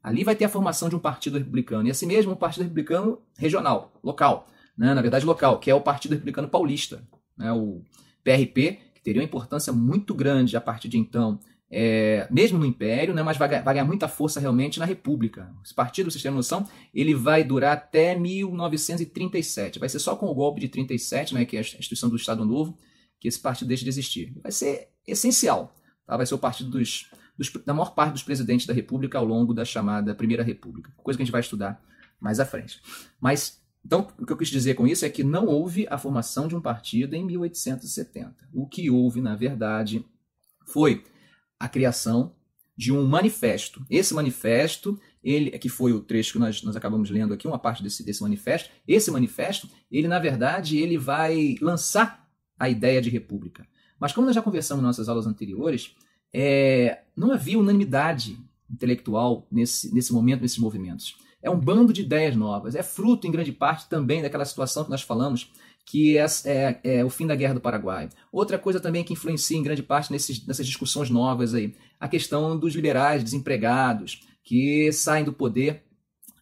Ali 0.02 0.25
vai 0.25 0.35
ter 0.35 0.45
a 0.45 0.49
formação 0.49 0.88
de 0.88 0.97
um 0.97 0.99
partido 0.99 1.38
republicano, 1.38 1.87
e 1.87 1.90
assim 1.90 2.07
mesmo 2.07 2.33
um 2.33 2.37
partido 2.37 2.62
republicano 2.62 3.21
regional, 3.37 3.92
local, 4.02 4.49
né, 4.76 4.95
na 4.95 5.02
verdade 5.02 5.26
local, 5.26 5.59
que 5.59 5.71
é 5.71 5.75
o 5.75 5.80
Partido 5.80 6.12
Republicano 6.12 6.49
Paulista, 6.49 7.02
né, 7.37 7.52
o 7.52 7.83
PRP, 8.25 8.78
que 8.95 9.02
teria 9.02 9.21
uma 9.21 9.26
importância 9.26 9.73
muito 9.73 10.14
grande 10.14 10.57
a 10.57 10.61
partir 10.61 10.88
de 10.88 10.97
então 10.97 11.38
é, 11.71 12.26
mesmo 12.30 12.59
no 12.59 12.66
Império, 12.66 13.14
né, 13.14 13.23
mas 13.23 13.37
vai, 13.37 13.49
vai, 13.49 13.75
ganhar 13.75 13.85
muita 13.85 14.09
força 14.09 14.40
realmente 14.40 14.80
na 14.80 14.85
República. 14.85 15.54
Esse 15.64 15.73
partido, 15.73 16.11
vocês 16.11 16.23
têm 16.23 16.33
noção, 16.33 16.66
ele 16.92 17.14
vai 17.14 17.45
durar 17.45 17.75
até 17.75 18.16
1937. 18.16 19.78
Vai 19.78 19.88
ser 19.88 20.00
só 20.00 20.16
com 20.16 20.26
o 20.26 20.35
golpe 20.35 20.61
de 20.61 20.69
37, 20.69 21.35
né, 21.35 21.45
que 21.45 21.57
é 21.57 21.61
a 21.61 21.62
instituição 21.62 22.09
do 22.09 22.16
Estado 22.16 22.45
Novo, 22.45 22.76
que 23.21 23.28
esse 23.28 23.38
partido 23.38 23.69
deixa 23.69 23.85
de 23.85 23.90
existir. 23.90 24.33
Vai 24.42 24.50
ser 24.50 24.88
essencial. 25.07 25.73
Tá? 26.07 26.16
Vai 26.16 26.26
ser 26.26 26.35
o 26.35 26.38
partido 26.38 26.71
dos, 26.71 27.09
dos, 27.40 27.50
da 27.64 27.73
maior 27.73 27.94
parte 27.94 28.12
dos 28.12 28.23
presidentes 28.23 28.66
da 28.66 28.75
República 28.75 29.16
ao 29.16 29.25
longo 29.25 29.54
da 29.54 29.64
chamada 29.64 30.14
Primeira 30.14 30.42
República. 30.42 30.92
Coisa 30.99 31.16
que 31.16 31.23
a 31.23 31.25
gente 31.25 31.32
vai 31.32 31.40
estudar 31.40 31.82
mais 32.20 32.38
à 32.38 32.44
frente. 32.44 32.82
Mas, 33.18 33.62
então, 33.82 34.09
o 34.18 34.26
que 34.26 34.32
eu 34.32 34.37
quis 34.37 34.49
dizer 34.49 34.75
com 34.75 34.87
isso 34.87 35.06
é 35.06 35.09
que 35.09 35.25
não 35.25 35.47
houve 35.47 35.87
a 35.88 35.97
formação 35.97 36.47
de 36.47 36.54
um 36.54 36.61
partido 36.61 37.14
em 37.14 37.25
1870. 37.25 38.50
O 38.52 38.66
que 38.66 38.90
houve, 38.90 39.23
na 39.23 39.35
verdade, 39.35 40.04
foi 40.66 41.02
a 41.59 41.66
criação 41.66 42.35
de 42.76 42.92
um 42.92 43.06
manifesto. 43.06 43.87
Esse 43.88 44.12
manifesto, 44.12 45.00
ele 45.25 45.50
que 45.59 45.70
foi 45.70 45.94
o 45.94 46.00
trecho 46.00 46.35
que 46.35 46.38
nós, 46.38 46.62
nós 46.62 46.76
acabamos 46.76 47.09
lendo 47.11 47.32
aqui, 47.32 47.47
uma 47.47 47.59
parte 47.59 47.82
desse, 47.82 48.04
desse 48.04 48.20
manifesto. 48.20 48.68
Esse 48.87 49.11
manifesto, 49.11 49.66
ele 49.90 50.09
na 50.09 50.18
verdade, 50.18 50.76
ele 50.76 50.99
vai 50.99 51.56
lançar 51.62 52.28
a 52.59 52.68
ideia 52.68 53.00
de 53.00 53.09
república. 53.09 53.66
Mas 53.99 54.12
como 54.12 54.26
nós 54.26 54.37
já 54.37 54.42
conversamos 54.42 54.82
em 54.82 54.87
nossas 54.87 55.09
aulas 55.09 55.26
anteriores, 55.26 55.94
é, 56.33 57.01
não 57.17 57.33
havia 57.33 57.59
unanimidade 57.59 58.39
intelectual 58.71 59.47
nesse, 59.51 59.93
nesse 59.95 60.13
momento, 60.13 60.43
nesses 60.43 60.59
movimentos. 60.59 61.17
É 61.43 61.51
um 61.51 61.59
bando 61.59 61.93
de 61.93 62.03
ideias 62.03 62.37
novas. 62.37 62.75
É 62.75 62.83
fruto, 62.83 63.27
em 63.27 63.31
grande 63.31 63.53
parte, 63.53 63.89
também 63.89 64.23
daquela 64.23 64.45
situação 64.45 64.85
que 64.85 64.91
nós 64.91 65.03
falamos 65.03 65.51
que 65.85 66.17
é, 66.17 66.27
é, 66.45 66.81
é, 66.85 67.05
o 67.05 67.11
fim 67.11 67.27
da 67.27 67.35
Guerra 67.35 67.55
do 67.55 67.61
Paraguai. 67.61 68.09
Outra 68.31 68.59
coisa 68.59 68.79
também 68.79 69.03
que 69.03 69.13
influencia 69.13 69.57
em 69.57 69.63
grande 69.63 69.83
parte 69.83 70.13
nesses, 70.13 70.47
nessas 70.47 70.67
discussões 70.67 71.11
novas 71.11 71.55
aí, 71.55 71.75
a 71.99 72.07
questão 72.07 72.57
dos 72.57 72.75
liberais 72.75 73.25
desempregados 73.25 74.21
que 74.45 74.93
saem 74.93 75.25
do 75.25 75.33
poder 75.33 75.83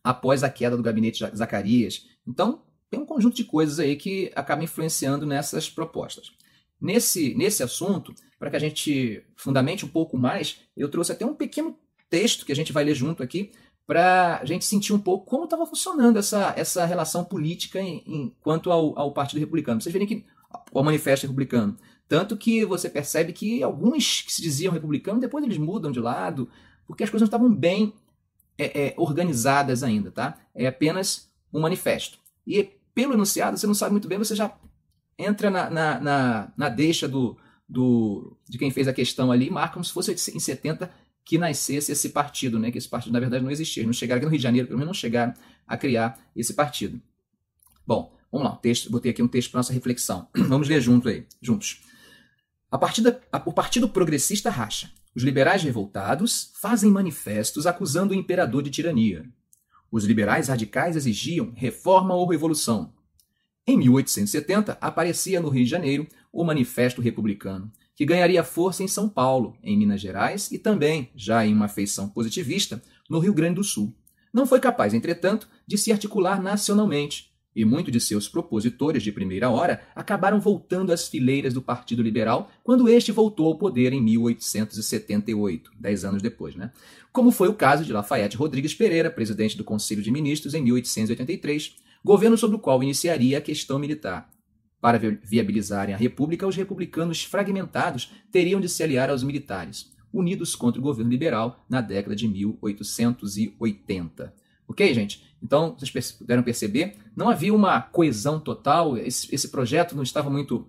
após 0.05 0.43
a 0.43 0.51
queda 0.51 0.77
do 0.77 0.83
gabinete 0.83 1.25
Zacarias. 1.35 2.07
Então, 2.27 2.63
tem 2.91 3.01
um 3.01 3.07
conjunto 3.07 3.37
de 3.37 3.45
coisas 3.45 3.79
aí 3.79 3.97
que 3.97 4.31
acaba 4.35 4.65
influenciando 4.65 5.25
nessas 5.25 5.69
propostas. 5.69 6.33
Nesse, 6.81 7.35
nesse 7.35 7.63
assunto, 7.63 8.15
para 8.39 8.51
que 8.51 8.57
a 8.57 8.61
gente 8.61 9.25
fundamente 9.37 9.85
um 9.85 9.89
pouco 9.89 10.17
mais, 10.17 10.61
eu 10.77 10.89
trouxe 10.89 11.13
até 11.13 11.27
um 11.27 11.35
pequeno 11.35 11.77
texto 12.09 12.47
que 12.47 12.53
a 12.53 12.57
gente 12.57 12.73
vai 12.73 12.85
ler 12.85 12.95
junto 12.95 13.23
aqui, 13.23 13.51
para 13.87 14.39
a 14.39 14.45
gente 14.45 14.67
sentir 14.67 14.93
um 14.93 14.99
pouco 14.99 15.25
como 15.25 15.45
estava 15.45 15.65
funcionando 15.65 16.19
essa, 16.19 16.53
essa 16.57 16.85
relação 16.85 17.25
política 17.25 17.81
em, 17.81 18.03
em 18.07 18.37
quanto 18.43 18.71
ao, 18.71 18.99
ao, 18.99 19.13
Partido 19.13 19.39
Republicano. 19.41 19.81
Vocês 19.81 19.93
verem 19.93 20.07
que 20.07 20.27
o 20.73 20.83
Manifesto 20.83 21.27
Republicano. 21.27 21.75
Tanto 22.07 22.37
que 22.37 22.67
você 22.67 22.91
percebe 22.91 23.33
que 23.33 23.63
alguns 23.63 24.21
que 24.23 24.33
se 24.33 24.43
diziam 24.43 24.73
republicanos, 24.73 25.23
depois 25.23 25.43
eles 25.43 25.57
mudam 25.57 25.91
de 25.91 26.01
lado, 26.01 26.51
porque 26.87 27.03
as 27.03 27.11
coisas 27.11 27.29
não 27.29 27.35
estavam 27.35 27.55
bem 27.55 27.95
é, 28.59 28.89
é, 28.89 28.95
organizadas 28.99 29.83
ainda, 29.83 30.11
tá? 30.11 30.39
É 30.55 30.67
apenas 30.67 31.31
um 31.53 31.61
manifesto. 31.61 32.19
E 32.47 32.65
pelo 32.95 33.15
enunciado, 33.15 33.57
você 33.57 33.67
não 33.67 33.75
sabe 33.75 33.93
muito 33.93 34.09
bem, 34.09 34.19
você 34.19 34.35
já 34.35 34.55
entra 35.19 35.51
na, 35.51 35.69
na, 35.69 36.01
na, 36.01 36.53
na 36.57 36.69
deixa 36.69 37.09
do, 37.09 37.37
do, 37.69 38.37
de 38.49 38.57
quem 38.57 38.71
fez 38.71 38.87
a 38.87 38.93
questão 38.93 39.33
ali, 39.33 39.51
marca 39.51 39.75
como 39.75 39.85
se 39.85 39.93
fosse 39.93 40.13
em 40.13 40.39
70 40.39 40.91
que 41.25 41.37
nascesse 41.37 41.93
esse 41.93 42.09
partido, 42.09 42.59
né? 42.59 42.71
que 42.71 42.79
esse 42.79 42.89
partido 42.89 43.13
na 43.13 43.21
verdade 43.21 43.45
não 43.45 43.51
existia. 43.51 43.85
Não 43.85 43.93
chegaram 43.93 44.19
aqui 44.19 44.25
no 44.25 44.31
Rio 44.31 44.39
de 44.39 44.43
Janeiro, 44.43 44.67
pelo 44.67 44.79
menos 44.79 44.89
não 44.89 44.99
chegaram 44.99 45.35
a 45.67 45.77
criar 45.77 46.19
esse 46.35 46.55
partido. 46.55 47.03
Bom, 47.87 48.17
vamos 48.33 48.49
lá, 48.49 48.57
texto, 48.57 48.91
botei 48.91 49.11
aqui 49.11 49.23
um 49.23 49.29
texto 49.29 49.51
para 49.51 49.59
nossa 49.59 49.73
reflexão. 49.73 50.27
vamos 50.49 50.69
ler 50.69 50.81
junto 50.81 51.09
aí, 51.09 51.27
juntos. 51.43 51.83
A 52.71 52.79
partida, 52.79 53.21
a, 53.31 53.43
o 53.45 53.53
Partido 53.53 53.89
Progressista 53.89 54.49
racha. 54.49 54.91
Os 55.15 55.23
liberais 55.23 55.63
revoltados 55.63 56.53
fazem 56.55 56.91
manifestos 56.91 57.67
acusando 57.67 58.15
o 58.15 58.17
imperador 58.17 58.63
de 58.63 58.71
tirania. 58.71 59.25
Os 59.91 60.05
liberais 60.05 60.49
radicais 60.49 60.97
exigiam 60.97 61.53
reforma 61.55 62.15
ou 62.15 62.29
revolução. 62.29 62.93
Em 63.69 63.77
1870, 63.77 64.79
aparecia 64.81 65.43
no 65.43 65.51
Rio 65.51 65.63
de 65.63 65.71
Janeiro 65.71 66.07
o 66.33 66.43
Manifesto 66.43 67.03
Republicano, 67.03 67.71
que 67.95 68.07
ganharia 68.07 68.43
força 68.43 68.83
em 68.83 68.89
São 68.89 69.11
Paulo, 69.11 69.59
em 69.63 69.77
Minas 69.77 70.01
Gerais 70.01 70.51
e 70.51 70.57
também, 70.57 71.11
já 71.15 71.45
em 71.45 71.53
uma 71.53 71.69
feição 71.69 72.09
positivista, 72.09 72.83
no 73.11 73.19
Rio 73.19 73.35
Grande 73.35 73.57
do 73.57 73.63
Sul. 73.65 73.95
Não 74.33 74.47
foi 74.47 74.59
capaz, 74.59 74.95
entretanto, 74.95 75.47
de 75.67 75.77
se 75.77 75.93
articular 75.93 76.41
nacionalmente, 76.41 77.31
e 77.55 77.63
muitos 77.63 77.93
de 77.93 78.01
seus 78.01 78.27
propositores 78.27 79.03
de 79.03 79.13
primeira 79.13 79.51
hora 79.51 79.83
acabaram 79.95 80.41
voltando 80.41 80.91
às 80.91 81.07
fileiras 81.07 81.53
do 81.53 81.61
Partido 81.61 82.03
Liberal 82.03 82.51
quando 82.65 82.89
este 82.89 83.13
voltou 83.13 83.49
ao 83.49 83.59
poder 83.59 83.93
em 83.93 84.01
1878, 84.01 85.73
dez 85.79 86.07
anos 86.07 86.23
depois, 86.23 86.55
né? 86.55 86.73
Como 87.13 87.31
foi 87.31 87.49
o 87.49 87.55
caso 87.55 87.85
de 87.85 87.93
Lafayette 87.93 88.37
Rodrigues 88.37 88.75
Pereira, 88.75 89.11
presidente 89.11 89.59
do 89.59 89.65
Conselho 89.65 90.01
de 90.01 90.11
Ministros 90.11 90.55
em 90.55 90.63
1883, 90.63 91.77
governo 92.09 92.39
sobre 92.39 92.57
o 92.57 92.59
qual 92.59 92.83
iniciaria 92.83 93.37
a 93.37 93.41
questão 93.41 93.79
militar. 93.79 94.31
Para 94.81 94.99
viabilizarem 94.99 95.95
a 95.95 95.99
República, 95.99 96.47
os 96.47 96.57
republicanos 96.57 97.23
fragmentados 97.23 98.11
teriam 98.33 98.61
de 98.61 98.69
se 98.69 98.83
aliar 98.83 99.11
aos 99.11 99.23
militares, 99.23 99.93
unidos 100.11 100.57
contra 100.57 100.81
o 100.81 100.83
governo 100.83 101.11
liberal 101.11 101.67
na 101.69 101.83
década 101.83 102.17
de 102.17 102.27
1880. 102.27 104.35
Ok, 104.67 104.95
gente? 104.95 105.23
Então, 105.43 105.77
vocês 105.79 106.13
puderam 106.13 106.43
perceber, 106.43 106.97
não 107.15 107.29
havia 107.29 107.53
uma 107.53 107.83
coesão 107.83 108.41
total, 108.41 108.97
esse, 108.97 109.35
esse 109.35 109.51
projeto 109.51 109.95
não 109.95 110.03
estava 110.03 110.31
muito. 110.31 110.67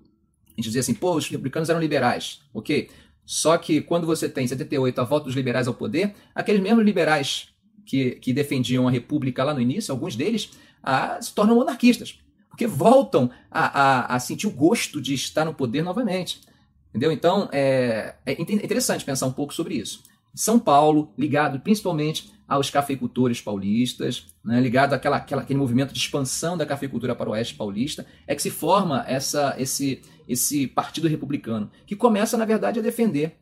A 0.48 0.55
gente 0.58 0.65
dizia 0.65 0.81
assim, 0.81 0.93
pô, 0.93 1.15
os 1.15 1.27
republicanos 1.27 1.69
eram 1.69 1.79
liberais, 1.79 2.41
ok? 2.53 2.89
Só 3.25 3.58
que 3.58 3.79
quando 3.79 4.05
você 4.05 4.27
tem 4.27 4.46
78 4.46 5.00
a 5.00 5.05
volta 5.05 5.27
dos 5.27 5.36
liberais 5.36 5.69
ao 5.69 5.74
poder, 5.74 6.15
aqueles 6.36 6.62
mesmos 6.62 6.84
liberais 6.84 7.48
que, 7.86 8.12
que 8.15 8.34
defendiam 8.34 8.88
a 8.88 8.91
república 8.91 9.43
lá 9.43 9.53
no 9.53 9.62
início, 9.62 9.91
alguns 9.91 10.15
deles, 10.15 10.50
ah, 10.83 11.19
se 11.21 11.33
tornam 11.33 11.55
monarquistas 11.55 12.19
porque 12.59 12.67
voltam 12.67 13.31
a, 13.50 13.81
a, 13.81 14.15
a, 14.15 14.19
sentir 14.19 14.45
o 14.45 14.51
gosto 14.51 15.00
de 15.00 15.13
estar 15.13 15.45
no 15.45 15.53
poder 15.53 15.81
novamente. 15.81 16.41
Entendeu? 16.89 17.09
Então, 17.09 17.48
é, 17.53 18.15
é 18.25 18.41
interessante 18.41 19.05
pensar 19.05 19.27
um 19.27 19.31
pouco 19.31 19.53
sobre 19.53 19.75
isso. 19.75 20.03
São 20.36 20.59
Paulo, 20.59 21.13
ligado 21.17 21.62
principalmente 21.62 22.33
aos 22.45 22.69
cafeicultores 22.69 23.39
paulistas, 23.39 24.25
né, 24.43 24.59
ligado 24.59 24.91
àquela, 24.91 25.15
àquela, 25.15 25.41
àquele 25.43 25.57
movimento 25.57 25.93
de 25.93 26.00
expansão 26.00 26.57
da 26.57 26.65
cafeicultura 26.65 27.15
para 27.15 27.29
o 27.29 27.31
oeste 27.31 27.55
paulista, 27.55 28.05
é 28.27 28.36
que 28.36 28.41
se 28.41 28.50
forma 28.50 29.05
essa, 29.07 29.55
esse, 29.57 30.01
esse 30.27 30.67
partido 30.67 31.07
republicano, 31.07 31.71
que 31.86 31.95
começa, 31.95 32.36
na 32.36 32.43
verdade, 32.43 32.79
a 32.79 32.83
defender 32.83 33.38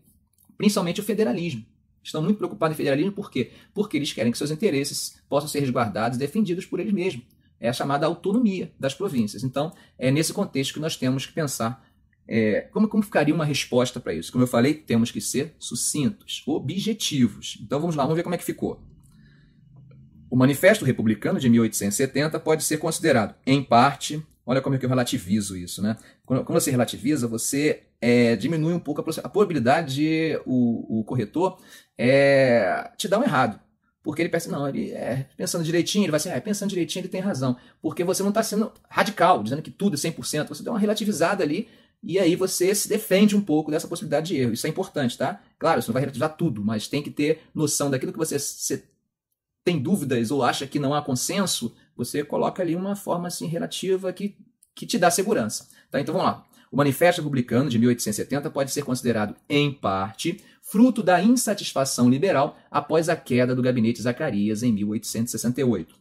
principalmente 0.59 1.01
o 1.01 1.03
federalismo. 1.03 1.65
Estão 2.07 2.21
muito 2.21 2.37
preocupados 2.37 2.73
em 2.73 2.77
federalismo 2.77 3.11
por 3.11 3.29
quê? 3.29 3.51
Porque 3.73 3.97
eles 3.97 4.13
querem 4.13 4.31
que 4.31 4.37
seus 4.37 4.51
interesses 4.51 5.21
possam 5.29 5.47
ser 5.47 5.59
resguardados 5.59 6.17
e 6.17 6.19
defendidos 6.19 6.65
por 6.65 6.79
eles 6.79 6.93
mesmos 6.93 7.23
é 7.59 7.69
a 7.69 7.73
chamada 7.73 8.05
autonomia 8.05 8.71
das 8.79 8.93
províncias. 8.93 9.43
Então, 9.43 9.73
é 9.97 10.11
nesse 10.11 10.33
contexto 10.33 10.73
que 10.73 10.79
nós 10.79 10.95
temos 10.95 11.25
que 11.25 11.33
pensar 11.33 11.85
é, 12.27 12.61
como, 12.71 12.87
como 12.87 13.03
ficaria 13.03 13.33
uma 13.33 13.45
resposta 13.45 13.99
para 13.99 14.13
isso. 14.13 14.31
Como 14.31 14.43
eu 14.43 14.47
falei, 14.47 14.73
temos 14.73 15.11
que 15.11 15.21
ser 15.21 15.55
sucintos, 15.57 16.43
objetivos. 16.45 17.57
Então, 17.61 17.79
vamos 17.79 17.95
lá, 17.95 18.03
vamos 18.03 18.17
ver 18.17 18.23
como 18.23 18.35
é 18.35 18.37
que 18.37 18.43
ficou. 18.43 18.81
O 20.29 20.35
Manifesto 20.35 20.83
Republicano 20.83 21.39
de 21.39 21.49
1870 21.49 22.39
pode 22.39 22.63
ser 22.63 22.77
considerado, 22.77 23.33
em 23.45 23.63
parte, 23.63 24.21
olha 24.47 24.61
como 24.61 24.75
é 24.75 24.79
que 24.79 24.85
eu 24.85 24.89
relativizo 24.89 25.57
isso, 25.57 25.81
né? 25.81 25.97
Quando, 26.25 26.45
quando 26.45 26.59
você 26.59 26.71
relativiza, 26.71 27.27
você 27.27 27.83
é, 27.99 28.35
diminui 28.37 28.73
um 28.73 28.79
pouco 28.79 29.01
a, 29.01 29.03
a 29.23 29.29
probabilidade 29.29 29.95
de 29.95 30.41
o, 30.45 30.99
o 30.99 31.03
corretor 31.03 31.59
é, 31.97 32.89
te 32.97 33.09
dar 33.09 33.19
um 33.19 33.23
errado. 33.23 33.59
Porque 34.01 34.21
ele 34.21 34.29
pensa, 34.29 34.49
não, 34.49 34.69
ele 34.69 34.91
é 34.91 35.27
pensando 35.35 35.65
direitinho, 35.65 36.05
ele 36.05 36.11
vai 36.11 36.17
assim, 36.17 36.31
ah, 36.31 36.39
pensando 36.39 36.69
direitinho, 36.69 37.01
ele 37.01 37.09
tem 37.09 37.19
razão. 37.19 37.57
Porque 37.81 38.05
você 38.05 38.23
não 38.23 38.29
está 38.29 38.41
sendo 38.41 38.71
radical, 38.89 39.43
dizendo 39.43 39.61
que 39.61 39.69
tudo 39.69 39.95
é 39.95 39.97
100%, 39.97 40.47
você 40.47 40.63
dá 40.63 40.71
uma 40.71 40.79
relativizada 40.79 41.43
ali 41.43 41.67
e 42.01 42.17
aí 42.17 42.33
você 42.33 42.73
se 42.73 42.87
defende 42.87 43.35
um 43.35 43.41
pouco 43.41 43.69
dessa 43.69 43.85
possibilidade 43.85 44.27
de 44.27 44.37
erro. 44.37 44.53
Isso 44.53 44.65
é 44.65 44.69
importante, 44.69 45.17
tá? 45.17 45.41
Claro, 45.59 45.81
você 45.81 45.89
não 45.89 45.93
vai 45.93 46.01
relativizar 46.01 46.37
tudo, 46.37 46.63
mas 46.63 46.87
tem 46.87 47.03
que 47.03 47.11
ter 47.11 47.41
noção 47.53 47.89
daquilo 47.89 48.13
que 48.13 48.17
você, 48.17 48.39
você 48.39 48.81
tem 49.65 49.77
dúvidas 49.77 50.31
ou 50.31 50.41
acha 50.41 50.65
que 50.65 50.79
não 50.79 50.93
há 50.93 51.01
consenso, 51.01 51.75
você 51.97 52.23
coloca 52.23 52.61
ali 52.61 52.75
uma 52.75 52.95
forma 52.95 53.27
assim 53.27 53.47
relativa 53.47 54.13
que, 54.13 54.37
que 54.75 54.85
te 54.85 54.97
dá 54.97 55.09
segurança. 55.09 55.67
Tá? 55.89 55.99
Então 55.99 56.13
vamos 56.13 56.31
lá. 56.31 56.45
O 56.71 56.77
Manifesto 56.77 57.21
Republicano 57.21 57.69
de 57.69 57.79
1870 57.79 58.49
pode 58.49 58.71
ser 58.71 58.83
considerado, 58.83 59.35
em 59.49 59.71
parte, 59.71 60.41
fruto 60.61 61.01
da 61.01 61.23
insatisfação 61.23 62.09
liberal 62.09 62.57
após 62.69 63.07
a 63.07 63.15
queda 63.15 63.55
do 63.55 63.61
gabinete 63.61 64.01
Zacarias 64.01 64.63
em 64.63 64.71
1868. 64.73 65.95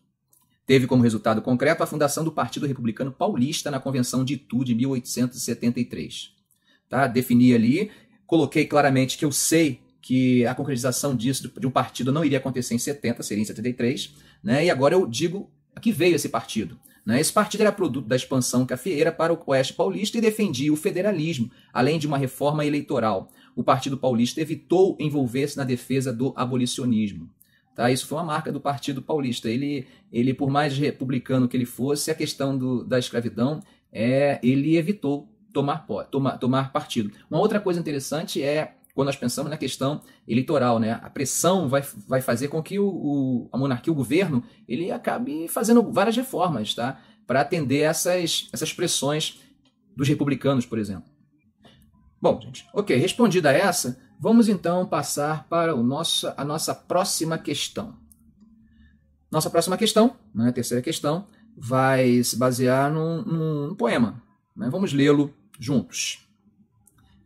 Teve 0.66 0.88
como 0.88 1.04
resultado 1.04 1.40
concreto 1.40 1.84
a 1.84 1.86
fundação 1.86 2.24
do 2.24 2.32
Partido 2.32 2.66
Republicano 2.66 3.12
Paulista 3.12 3.70
na 3.70 3.78
Convenção 3.78 4.24
de 4.24 4.34
Itu 4.34 4.64
de 4.64 4.74
1873. 4.74 6.32
Tá? 6.88 7.06
Defini 7.06 7.54
ali, 7.54 7.92
coloquei 8.26 8.66
claramente 8.66 9.16
que 9.16 9.24
eu 9.24 9.30
sei 9.30 9.80
que 10.02 10.44
a 10.46 10.54
concretização 10.54 11.16
disso 11.16 11.50
de 11.58 11.66
um 11.66 11.70
partido 11.70 12.12
não 12.12 12.24
iria 12.24 12.38
acontecer 12.38 12.74
em 12.74 12.78
70, 12.78 13.22
seria 13.22 13.42
em 13.42 13.44
73, 13.44 14.14
né? 14.42 14.64
E 14.64 14.70
agora 14.70 14.94
eu 14.94 15.04
digo 15.04 15.50
que 15.80 15.92
veio 15.92 16.16
esse 16.16 16.28
partido. 16.28 16.78
Né? 17.04 17.21
Esse 17.21 17.33
partido 17.33 17.61
era 17.61 17.71
produto 17.71 18.09
da 18.09 18.16
expansão 18.16 18.66
cafeeira 18.66 19.12
para 19.12 19.33
o 19.33 19.40
Oeste 19.47 19.75
Paulista 19.75 20.18
e 20.18 20.21
defendia 20.21 20.73
o 20.73 20.76
federalismo, 20.76 21.50
além 21.73 21.99
de 21.99 22.06
uma 22.06 22.18
reforma 22.18 22.66
eleitoral. 22.66 23.28
O 23.54 23.62
Partido 23.62 23.97
Paulista 23.97 24.40
evitou 24.40 24.97
envolver-se 24.99 25.56
na 25.56 25.64
defesa 25.64 26.12
do 26.12 26.33
abolicionismo. 26.37 27.30
Tá? 27.75 27.90
Isso 27.90 28.06
foi 28.06 28.18
uma 28.18 28.25
marca 28.25 28.50
do 28.50 28.61
Partido 28.61 29.00
Paulista. 29.00 29.49
Ele, 29.49 29.87
ele 30.12 30.35
por 30.35 30.50
mais 30.50 30.76
republicano 30.76 31.47
que 31.47 31.56
ele 31.56 31.64
fosse, 31.64 32.11
a 32.11 32.14
questão 32.14 32.56
do, 32.56 32.83
da 32.83 32.99
escravidão, 32.99 33.61
é, 33.92 34.40
ele 34.42 34.76
evitou 34.76 35.28
tomar, 35.52 35.87
tomar, 36.11 36.38
tomar 36.38 36.73
partido. 36.73 37.12
Uma 37.30 37.40
outra 37.40 37.61
coisa 37.61 37.80
interessante 37.80 38.42
é 38.42 38.75
quando 38.96 39.08
nós 39.08 39.16
pensamos 39.16 39.50
na 39.50 39.58
questão 39.58 40.00
eleitoral, 40.26 40.78
né? 40.78 40.92
A 41.02 41.10
pressão 41.10 41.68
vai, 41.68 41.84
vai 42.08 42.22
fazer 42.22 42.48
com 42.48 42.62
que 42.62 42.78
o, 42.78 42.88
o, 42.88 43.48
a 43.52 43.58
monarquia, 43.58 43.92
o 43.92 43.96
governo, 43.96 44.42
ele 44.66 44.90
acabe 44.90 45.46
fazendo 45.48 45.92
várias 45.92 46.16
reformas, 46.16 46.72
tá? 46.74 46.98
Para 47.26 47.42
atender 47.42 47.80
essas, 47.80 48.48
essas 48.54 48.72
pressões 48.72 49.38
dos 49.94 50.08
republicanos, 50.08 50.64
por 50.64 50.78
exemplo. 50.78 51.10
Bom, 52.18 52.40
gente, 52.40 52.66
ok, 52.72 52.96
respondida 52.96 53.52
essa, 53.52 54.00
vamos 54.18 54.48
então 54.48 54.86
passar 54.86 55.46
para 55.46 55.74
o 55.74 55.82
nosso, 55.82 56.32
a 56.34 56.42
nossa 56.42 56.74
próxima 56.74 57.36
questão. 57.36 57.94
Nossa 59.30 59.50
próxima 59.50 59.76
questão, 59.76 60.16
né, 60.34 60.48
a 60.48 60.52
terceira 60.52 60.82
questão, 60.82 61.26
vai 61.54 62.24
se 62.24 62.38
basear 62.38 62.90
num, 62.90 63.20
num 63.22 63.74
poema. 63.74 64.22
Né? 64.56 64.70
Vamos 64.70 64.94
lê-lo 64.94 65.34
juntos. 65.60 66.26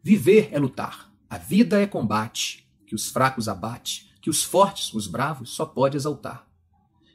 Viver 0.03 0.49
é 0.51 0.59
lutar 0.59 1.10
a 1.31 1.39
vida 1.39 1.81
é 1.81 1.87
combate, 1.87 2.69
que 2.85 2.93
os 2.93 3.09
fracos 3.09 3.47
abate, 3.47 4.13
que 4.21 4.29
os 4.29 4.43
fortes, 4.43 4.93
os 4.93 5.07
bravos, 5.07 5.51
só 5.51 5.65
pode 5.65 5.97
exaltar. 5.97 6.45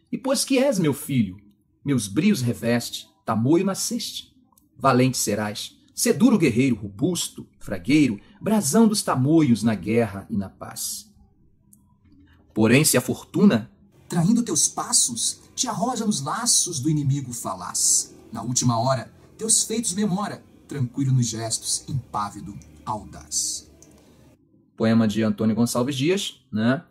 E 0.10 0.18
pois 0.18 0.46
que 0.46 0.58
és 0.58 0.80
meu 0.80 0.94
filho, 0.94 1.36
meus 1.84 2.08
brios 2.08 2.40
reveste, 2.40 3.10
tamoio 3.26 3.66
nasceste. 3.66 4.34
Valente 4.78 5.18
serás, 5.18 5.78
seduro 5.94 6.38
guerreiro, 6.38 6.78
robusto, 6.78 7.46
fragueiro, 7.60 8.18
brasão 8.40 8.88
dos 8.88 9.04
tamoios 9.04 9.64
na 9.64 9.76
guerra 9.76 10.26
e 10.30 10.38
na 10.38 10.48
paz. 10.48 11.14
Porém, 12.54 12.86
se 12.86 12.96
a 12.96 13.02
fortuna, 13.02 13.70
traindo 14.08 14.44
teus 14.44 14.70
passos, 14.70 15.42
te 15.54 15.68
arroja 15.68 16.06
nos 16.06 16.22
laços 16.22 16.80
do 16.80 16.90
inimigo 16.90 17.34
falaz, 17.34 18.16
na 18.32 18.42
última 18.42 18.80
hora, 18.80 19.14
teus 19.38 19.64
feitos 19.64 19.94
memora, 19.94 20.42
tranquilo 20.70 21.12
nos 21.12 21.28
gestos, 21.28 21.84
impávido, 21.90 22.58
audaz 22.86 23.65
poema 24.76 25.08
de 25.08 25.24
Antônio 25.24 25.56
Gonçalves 25.56 25.96
Dias, 25.96 26.42
né? 26.52 26.84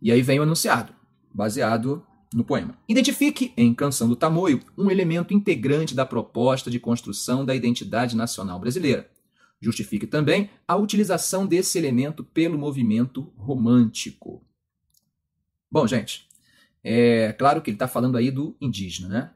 E 0.00 0.10
aí 0.10 0.22
vem 0.22 0.40
o 0.40 0.42
enunciado, 0.42 0.92
baseado 1.32 2.04
no 2.34 2.44
poema. 2.44 2.76
Identifique 2.88 3.52
em 3.56 3.74
Canção 3.74 4.08
do 4.08 4.16
Tamoio 4.16 4.60
um 4.76 4.90
elemento 4.90 5.34
integrante 5.34 5.94
da 5.94 6.06
proposta 6.06 6.70
de 6.70 6.80
construção 6.80 7.44
da 7.44 7.54
identidade 7.54 8.16
nacional 8.16 8.58
brasileira. 8.58 9.10
Justifique 9.60 10.06
também 10.06 10.50
a 10.66 10.74
utilização 10.76 11.46
desse 11.46 11.78
elemento 11.78 12.24
pelo 12.24 12.58
movimento 12.58 13.32
romântico. 13.36 14.44
Bom, 15.70 15.86
gente, 15.86 16.26
é 16.82 17.32
claro 17.32 17.62
que 17.62 17.70
ele 17.70 17.76
está 17.76 17.86
falando 17.86 18.16
aí 18.16 18.30
do 18.30 18.56
indígena, 18.60 19.08
né? 19.08 19.30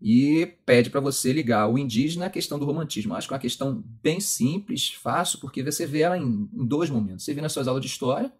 E 0.00 0.46
pede 0.64 0.88
para 0.88 1.00
você 1.00 1.32
ligar 1.32 1.68
o 1.68 1.78
indígena 1.78 2.26
à 2.26 2.30
questão 2.30 2.58
do 2.58 2.64
romantismo. 2.64 3.14
Acho 3.14 3.28
que 3.28 3.34
é 3.34 3.36
uma 3.36 3.40
questão 3.40 3.84
bem 4.02 4.18
simples, 4.18 4.90
fácil, 4.94 5.38
porque 5.38 5.62
você 5.62 5.86
vê 5.86 6.00
ela 6.00 6.16
em, 6.16 6.48
em, 6.52 6.66
dois 6.66 6.88
momentos. 6.88 7.24
Você 7.24 7.34
vê 7.34 7.40
nas 7.40 7.52
suas 7.52 7.68
aulas 7.68 7.82
de 7.82 7.88
história 7.88 8.32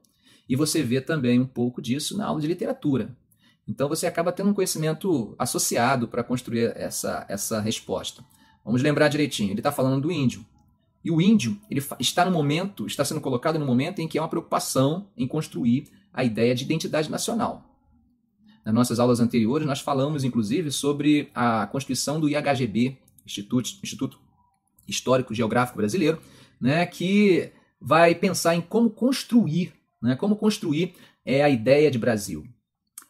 e 0.48 0.56
você 0.56 0.82
vê 0.82 1.00
também 1.00 1.38
um 1.38 1.46
pouco 1.46 1.82
disso 1.82 2.16
na 2.16 2.26
aula 2.26 2.40
de 2.40 2.46
literatura. 2.46 3.14
Então 3.68 3.88
você 3.88 4.06
acaba 4.06 4.32
tendo 4.32 4.50
um 4.50 4.54
conhecimento 4.54 5.34
associado 5.38 6.08
para 6.08 6.24
construir 6.24 6.72
essa, 6.76 7.26
essa 7.28 7.60
resposta. 7.60 8.24
Vamos 8.64 8.82
lembrar 8.82 9.08
direitinho. 9.08 9.50
Ele 9.50 9.60
está 9.60 9.70
falando 9.70 10.00
do 10.00 10.10
índio. 10.10 10.44
E 11.04 11.10
o 11.10 11.20
índio 11.20 11.58
ele 11.70 11.82
está 11.98 12.24
no 12.24 12.30
momento, 12.30 12.86
está 12.86 13.04
sendo 13.04 13.20
colocado 13.20 13.58
no 13.58 13.66
momento 13.66 14.00
em 14.00 14.08
que 14.08 14.18
há 14.18 14.22
uma 14.22 14.28
preocupação 14.28 15.08
em 15.16 15.26
construir 15.26 15.88
a 16.12 16.24
ideia 16.24 16.54
de 16.54 16.64
identidade 16.64 17.10
nacional. 17.10 17.69
Nas 18.70 18.74
nossas 18.74 19.00
aulas 19.00 19.18
anteriores, 19.18 19.66
nós 19.66 19.80
falamos, 19.80 20.22
inclusive, 20.22 20.70
sobre 20.70 21.28
a 21.34 21.66
constituição 21.66 22.20
do 22.20 22.28
IHGB, 22.28 22.98
Instituto, 23.26 23.68
Instituto 23.82 24.20
Histórico 24.86 25.34
Geográfico 25.34 25.76
Brasileiro, 25.76 26.20
né, 26.60 26.86
que 26.86 27.50
vai 27.80 28.14
pensar 28.14 28.54
em 28.54 28.60
como 28.60 28.88
construir, 28.88 29.72
né, 30.00 30.14
como 30.14 30.36
construir 30.36 30.94
é, 31.24 31.42
a 31.42 31.50
ideia 31.50 31.90
de 31.90 31.98
Brasil. 31.98 32.46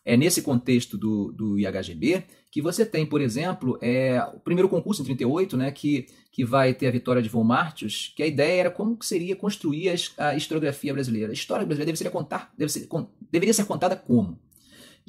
É 0.02 0.16
nesse 0.16 0.40
contexto 0.40 0.96
do, 0.96 1.30
do 1.30 1.58
IHGB 1.58 2.24
que 2.50 2.62
você 2.62 2.86
tem, 2.86 3.04
por 3.04 3.20
exemplo, 3.20 3.78
é, 3.82 4.18
o 4.34 4.40
primeiro 4.40 4.68
concurso 4.68 5.02
em 5.02 5.04
38, 5.04 5.58
né, 5.58 5.70
que, 5.70 6.06
que 6.32 6.42
vai 6.42 6.72
ter 6.72 6.86
a 6.86 6.90
vitória 6.90 7.20
de 7.20 7.28
Von 7.28 7.44
Martius, 7.44 8.14
que 8.16 8.22
a 8.22 8.26
ideia 8.26 8.60
era 8.60 8.70
como 8.70 8.96
seria 9.02 9.36
construir 9.36 9.90
a, 9.90 10.28
a 10.28 10.36
historiografia 10.36 10.94
brasileira. 10.94 11.30
A 11.30 11.34
história 11.34 11.66
brasileira 11.66 11.92
deveria 11.92 12.10
ser, 12.10 12.10
contar, 12.10 12.50
deve 12.56 12.72
ser, 12.72 12.88
deveria 13.30 13.52
ser 13.52 13.66
contada 13.66 13.94
como? 13.94 14.40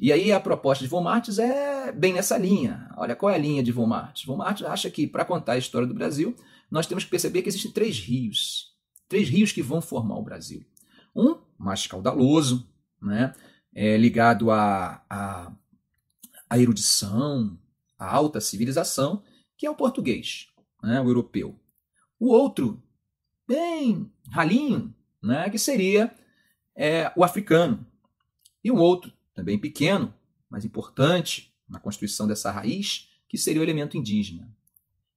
E 0.02 0.12
aí 0.12 0.32
a 0.32 0.40
proposta 0.40 0.82
de 0.82 0.90
Von 0.90 1.00
Martins 1.00 1.38
é 1.38 1.92
bem 1.92 2.12
nessa 2.12 2.36
linha. 2.36 2.90
Olha, 2.96 3.14
qual 3.14 3.30
é 3.30 3.36
a 3.36 3.38
linha 3.38 3.62
de 3.62 3.70
Von 3.70 3.86
Martins? 3.86 4.26
Von 4.26 4.36
Martins 4.36 4.66
acha 4.66 4.90
que 4.90 5.06
para 5.06 5.24
contar 5.24 5.52
a 5.52 5.58
história 5.58 5.86
do 5.86 5.94
Brasil, 5.94 6.34
nós 6.68 6.88
temos 6.88 7.04
que 7.04 7.10
perceber 7.10 7.40
que 7.40 7.48
existem 7.48 7.70
três 7.70 8.00
rios. 8.00 8.74
Três 9.08 9.28
rios 9.28 9.52
que 9.52 9.62
vão 9.62 9.80
formar 9.80 10.16
o 10.16 10.22
Brasil. 10.24 10.66
Um, 11.14 11.36
mais 11.56 11.86
caudaloso, 11.86 12.68
né? 13.00 13.32
É, 13.72 13.96
ligado 13.96 14.50
à 14.50 15.04
a, 15.08 15.46
a, 15.46 15.52
a, 16.50 16.58
erudição, 16.58 17.56
à 17.96 18.12
alta 18.12 18.40
civilização, 18.40 19.22
que 19.56 19.66
é 19.66 19.70
o 19.70 19.76
português, 19.76 20.48
né? 20.82 21.00
o 21.00 21.08
europeu. 21.08 21.54
O 22.18 22.26
outro, 22.32 22.82
bem 23.46 24.10
ralinho, 24.32 24.92
né? 25.22 25.48
que 25.48 25.60
seria 25.60 26.12
é, 26.74 27.12
o 27.14 27.22
africano. 27.22 27.86
E 28.64 28.70
o 28.70 28.76
outro, 28.76 29.12
também 29.34 29.58
pequeno, 29.58 30.12
mas 30.48 30.64
importante 30.64 31.52
na 31.68 31.78
constituição 31.78 32.26
dessa 32.26 32.50
raiz, 32.50 33.08
que 33.28 33.38
seria 33.38 33.60
o 33.60 33.64
elemento 33.64 33.96
indígena. 33.96 34.48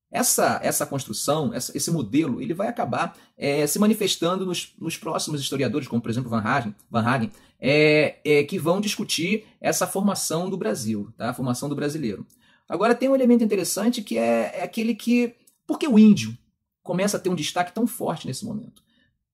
Essa, 0.09 0.59
essa 0.63 0.85
construção, 0.85 1.53
essa, 1.53 1.75
esse 1.75 1.91
modelo, 1.91 2.41
ele 2.41 2.53
vai 2.53 2.69
acabar 2.69 3.17
é, 3.37 3.67
se 3.67 3.77
manifestando 3.77 4.45
nos, 4.45 4.73
nos, 4.79 4.95
próximos 4.95 5.41
historiadores, 5.41 5.87
como 5.87 6.01
por 6.01 6.09
exemplo 6.09 6.29
Van 6.29 6.39
Hagen, 6.39 6.73
Van 6.89 7.01
Hagen 7.01 7.31
é, 7.59 8.19
é, 8.23 8.43
que 8.43 8.57
vão 8.57 8.79
discutir 8.79 9.45
essa 9.59 9.85
formação 9.85 10.49
do 10.49 10.55
Brasil, 10.55 11.11
tá? 11.17 11.31
a 11.31 11.33
formação 11.33 11.67
do 11.67 11.75
brasileiro. 11.75 12.25
Agora 12.69 12.95
tem 12.95 13.09
um 13.09 13.15
elemento 13.15 13.43
interessante 13.43 14.01
que 14.01 14.17
é, 14.17 14.59
é 14.59 14.63
aquele 14.63 14.95
que. 14.95 15.35
Por 15.67 15.77
que 15.77 15.87
o 15.87 15.99
índio 15.99 16.37
começa 16.81 17.17
a 17.17 17.19
ter 17.19 17.29
um 17.29 17.35
destaque 17.35 17.73
tão 17.73 17.85
forte 17.85 18.27
nesse 18.27 18.45
momento? 18.45 18.83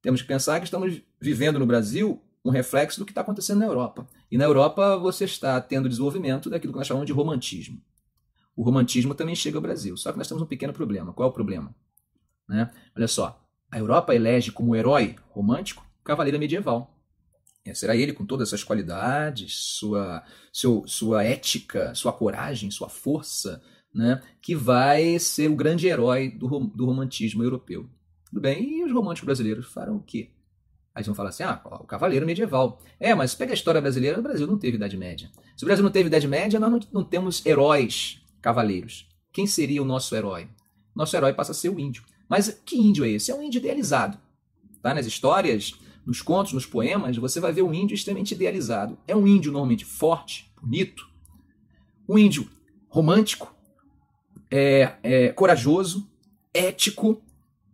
Temos 0.01 0.21
que 0.21 0.27
pensar 0.27 0.59
que 0.59 0.65
estamos 0.65 1.01
vivendo 1.19 1.59
no 1.59 1.65
Brasil 1.65 2.21
um 2.43 2.49
reflexo 2.49 2.99
do 2.99 3.05
que 3.05 3.11
está 3.11 3.21
acontecendo 3.21 3.59
na 3.59 3.65
Europa. 3.65 4.07
E 4.29 4.37
na 4.37 4.45
Europa 4.45 4.97
você 4.97 5.25
está 5.25 5.59
tendo 5.61 5.87
desenvolvimento 5.87 6.49
daquilo 6.49 6.73
que 6.73 6.79
nós 6.79 6.87
chamamos 6.87 7.07
de 7.07 7.13
romantismo. 7.13 7.81
O 8.55 8.63
romantismo 8.63 9.15
também 9.15 9.35
chega 9.35 9.57
ao 9.57 9.61
Brasil, 9.61 9.95
só 9.95 10.11
que 10.11 10.17
nós 10.17 10.27
temos 10.27 10.43
um 10.43 10.47
pequeno 10.47 10.73
problema. 10.73 11.13
Qual 11.13 11.27
é 11.27 11.29
o 11.29 11.33
problema? 11.33 11.73
Né? 12.47 12.69
Olha 12.95 13.07
só, 13.07 13.41
a 13.71 13.79
Europa 13.79 14.13
elege 14.13 14.51
como 14.51 14.75
herói 14.75 15.15
romântico 15.29 15.85
o 16.01 16.03
cavaleiro 16.03 16.39
medieval. 16.39 16.97
É, 17.63 17.73
será 17.73 17.95
ele 17.95 18.11
com 18.11 18.25
todas 18.25 18.49
essas 18.49 18.63
qualidades, 18.63 19.53
sua, 19.53 20.23
seu, 20.51 20.83
sua 20.87 21.23
ética, 21.23 21.93
sua 21.93 22.11
coragem, 22.11 22.71
sua 22.71 22.89
força, 22.89 23.61
né, 23.93 24.21
que 24.41 24.55
vai 24.55 25.19
ser 25.19 25.49
o 25.49 25.55
grande 25.55 25.87
herói 25.87 26.29
do, 26.29 26.47
do 26.59 26.85
romantismo 26.85 27.43
europeu. 27.43 27.87
Tudo 28.25 28.41
bem, 28.41 28.79
e 28.79 28.83
os 28.83 28.91
românticos 28.91 29.25
brasileiros 29.25 29.67
farão 29.67 29.97
o 29.97 30.03
quê? 30.03 30.31
Aí 30.93 31.03
vão 31.03 31.15
falar 31.15 31.29
assim: 31.29 31.43
ah, 31.43 31.61
o 31.63 31.85
cavaleiro 31.85 32.25
medieval. 32.25 32.79
É, 32.99 33.15
mas 33.15 33.33
pega 33.33 33.53
a 33.53 33.53
história 33.53 33.81
brasileira, 33.81 34.19
o 34.19 34.23
Brasil 34.23 34.45
não 34.45 34.57
teve 34.57 34.77
Idade 34.77 34.97
Média. 34.97 35.29
Se 35.55 35.63
o 35.63 35.67
Brasil 35.67 35.83
não 35.83 35.91
teve 35.91 36.07
Idade 36.07 36.27
Média, 36.27 36.59
nós 36.59 36.71
não, 36.71 36.79
não 36.91 37.03
temos 37.03 37.45
heróis 37.45 38.21
cavaleiros. 38.41 39.07
Quem 39.31 39.47
seria 39.47 39.81
o 39.81 39.85
nosso 39.85 40.15
herói? 40.15 40.49
Nosso 40.93 41.15
herói 41.15 41.33
passa 41.33 41.51
a 41.51 41.55
ser 41.55 41.69
o 41.69 41.79
índio. 41.79 42.03
Mas 42.27 42.49
que 42.65 42.77
índio 42.77 43.05
é 43.05 43.09
esse? 43.09 43.31
É 43.31 43.35
um 43.35 43.41
índio 43.41 43.59
idealizado. 43.59 44.17
Tá? 44.81 44.93
Nas 44.93 45.05
histórias, 45.05 45.75
nos 46.05 46.21
contos, 46.21 46.53
nos 46.53 46.65
poemas, 46.65 47.15
você 47.17 47.39
vai 47.39 47.51
ver 47.51 47.61
um 47.61 47.73
índio 47.73 47.95
extremamente 47.95 48.33
idealizado. 48.33 48.97
É 49.07 49.15
um 49.15 49.27
índio 49.27 49.51
normalmente 49.51 49.85
forte, 49.85 50.51
bonito, 50.61 51.09
um 52.07 52.17
índio 52.17 52.49
romântico, 52.89 53.55
é, 54.49 54.95
é, 55.03 55.29
corajoso, 55.29 56.09
ético, 56.53 57.21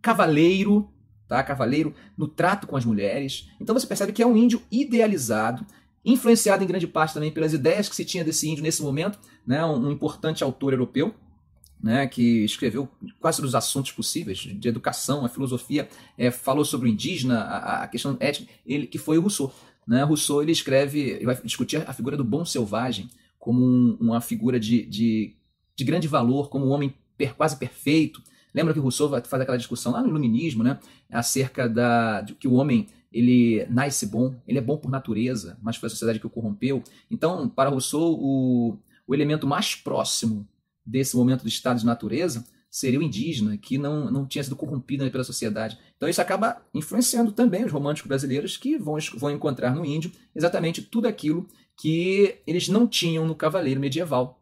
cavaleiro, 0.00 0.88
tá? 1.28 1.42
Cavaleiro 1.42 1.94
no 2.16 2.26
trato 2.26 2.66
com 2.66 2.76
as 2.76 2.84
mulheres. 2.84 3.48
Então 3.60 3.78
você 3.78 3.86
percebe 3.86 4.12
que 4.12 4.22
é 4.22 4.26
um 4.26 4.36
índio 4.36 4.62
idealizado, 4.70 5.64
influenciado 6.04 6.64
em 6.64 6.66
grande 6.66 6.86
parte 6.86 7.14
também 7.14 7.30
pelas 7.30 7.52
ideias 7.52 7.88
que 7.88 7.94
se 7.94 8.04
tinha 8.04 8.24
desse 8.24 8.48
índio 8.48 8.62
nesse 8.62 8.82
momento, 8.82 9.18
né, 9.46 9.64
um, 9.64 9.86
um 9.86 9.92
importante 9.92 10.42
autor 10.42 10.72
europeu, 10.72 11.14
né, 11.82 12.06
que 12.06 12.44
escreveu 12.44 12.88
quase 13.20 13.38
todos 13.38 13.50
os 13.50 13.54
assuntos 13.54 13.92
possíveis, 13.92 14.38
de 14.38 14.68
educação, 14.68 15.24
a 15.24 15.28
filosofia, 15.28 15.88
é, 16.16 16.30
falou 16.30 16.64
sobre 16.64 16.88
o 16.88 16.92
indígena, 16.92 17.40
a, 17.42 17.82
a, 17.84 17.88
questão 17.88 18.16
étnica, 18.18 18.52
ele, 18.66 18.86
que 18.86 18.98
foi 18.98 19.18
o 19.18 19.20
Rousseau. 19.20 19.52
Né? 19.86 20.02
Rousseau 20.02 20.42
ele 20.42 20.52
escreve, 20.52 21.00
ele 21.00 21.24
vai 21.24 21.40
discutir 21.42 21.82
a 21.88 21.92
figura 21.92 22.16
do 22.16 22.24
bom 22.24 22.44
selvagem 22.44 23.08
como 23.38 23.64
um, 23.64 23.96
uma 24.00 24.20
figura 24.20 24.58
de, 24.58 24.84
de, 24.84 25.34
de, 25.76 25.84
grande 25.84 26.08
valor, 26.08 26.48
como 26.48 26.66
um 26.66 26.70
homem 26.70 26.92
per, 27.16 27.34
quase 27.34 27.56
perfeito. 27.56 28.22
Lembra 28.58 28.74
que 28.74 28.80
Rousseau 28.80 29.08
fazer 29.08 29.42
aquela 29.44 29.56
discussão 29.56 29.92
lá 29.92 30.02
no 30.02 30.08
Iluminismo, 30.08 30.64
né, 30.64 30.80
acerca 31.12 31.68
da, 31.68 32.22
de 32.22 32.34
que 32.34 32.48
o 32.48 32.54
homem 32.54 32.88
ele 33.12 33.64
nasce 33.70 34.04
bom, 34.04 34.34
ele 34.48 34.58
é 34.58 34.60
bom 34.60 34.76
por 34.76 34.90
natureza, 34.90 35.56
mas 35.62 35.76
foi 35.76 35.86
a 35.86 35.90
sociedade 35.90 36.18
que 36.18 36.26
o 36.26 36.30
corrompeu. 36.30 36.82
Então, 37.08 37.48
para 37.48 37.70
Rousseau, 37.70 38.18
o, 38.20 38.76
o 39.06 39.14
elemento 39.14 39.46
mais 39.46 39.76
próximo 39.76 40.44
desse 40.84 41.16
momento 41.16 41.42
do 41.42 41.48
estado 41.48 41.78
de 41.78 41.86
natureza 41.86 42.44
seria 42.68 42.98
o 42.98 43.02
indígena, 43.02 43.56
que 43.56 43.78
não, 43.78 44.10
não 44.10 44.26
tinha 44.26 44.42
sido 44.42 44.56
corrompido 44.56 45.08
pela 45.08 45.22
sociedade. 45.22 45.78
Então 45.96 46.08
isso 46.08 46.20
acaba 46.20 46.60
influenciando 46.74 47.30
também 47.30 47.64
os 47.64 47.70
românticos 47.70 48.08
brasileiros 48.08 48.56
que 48.56 48.76
vão, 48.76 48.96
vão 49.14 49.30
encontrar 49.30 49.72
no 49.72 49.84
índio 49.84 50.10
exatamente 50.34 50.82
tudo 50.82 51.06
aquilo 51.06 51.46
que 51.76 52.38
eles 52.44 52.68
não 52.68 52.88
tinham 52.88 53.24
no 53.24 53.36
cavaleiro 53.36 53.80
medieval. 53.80 54.37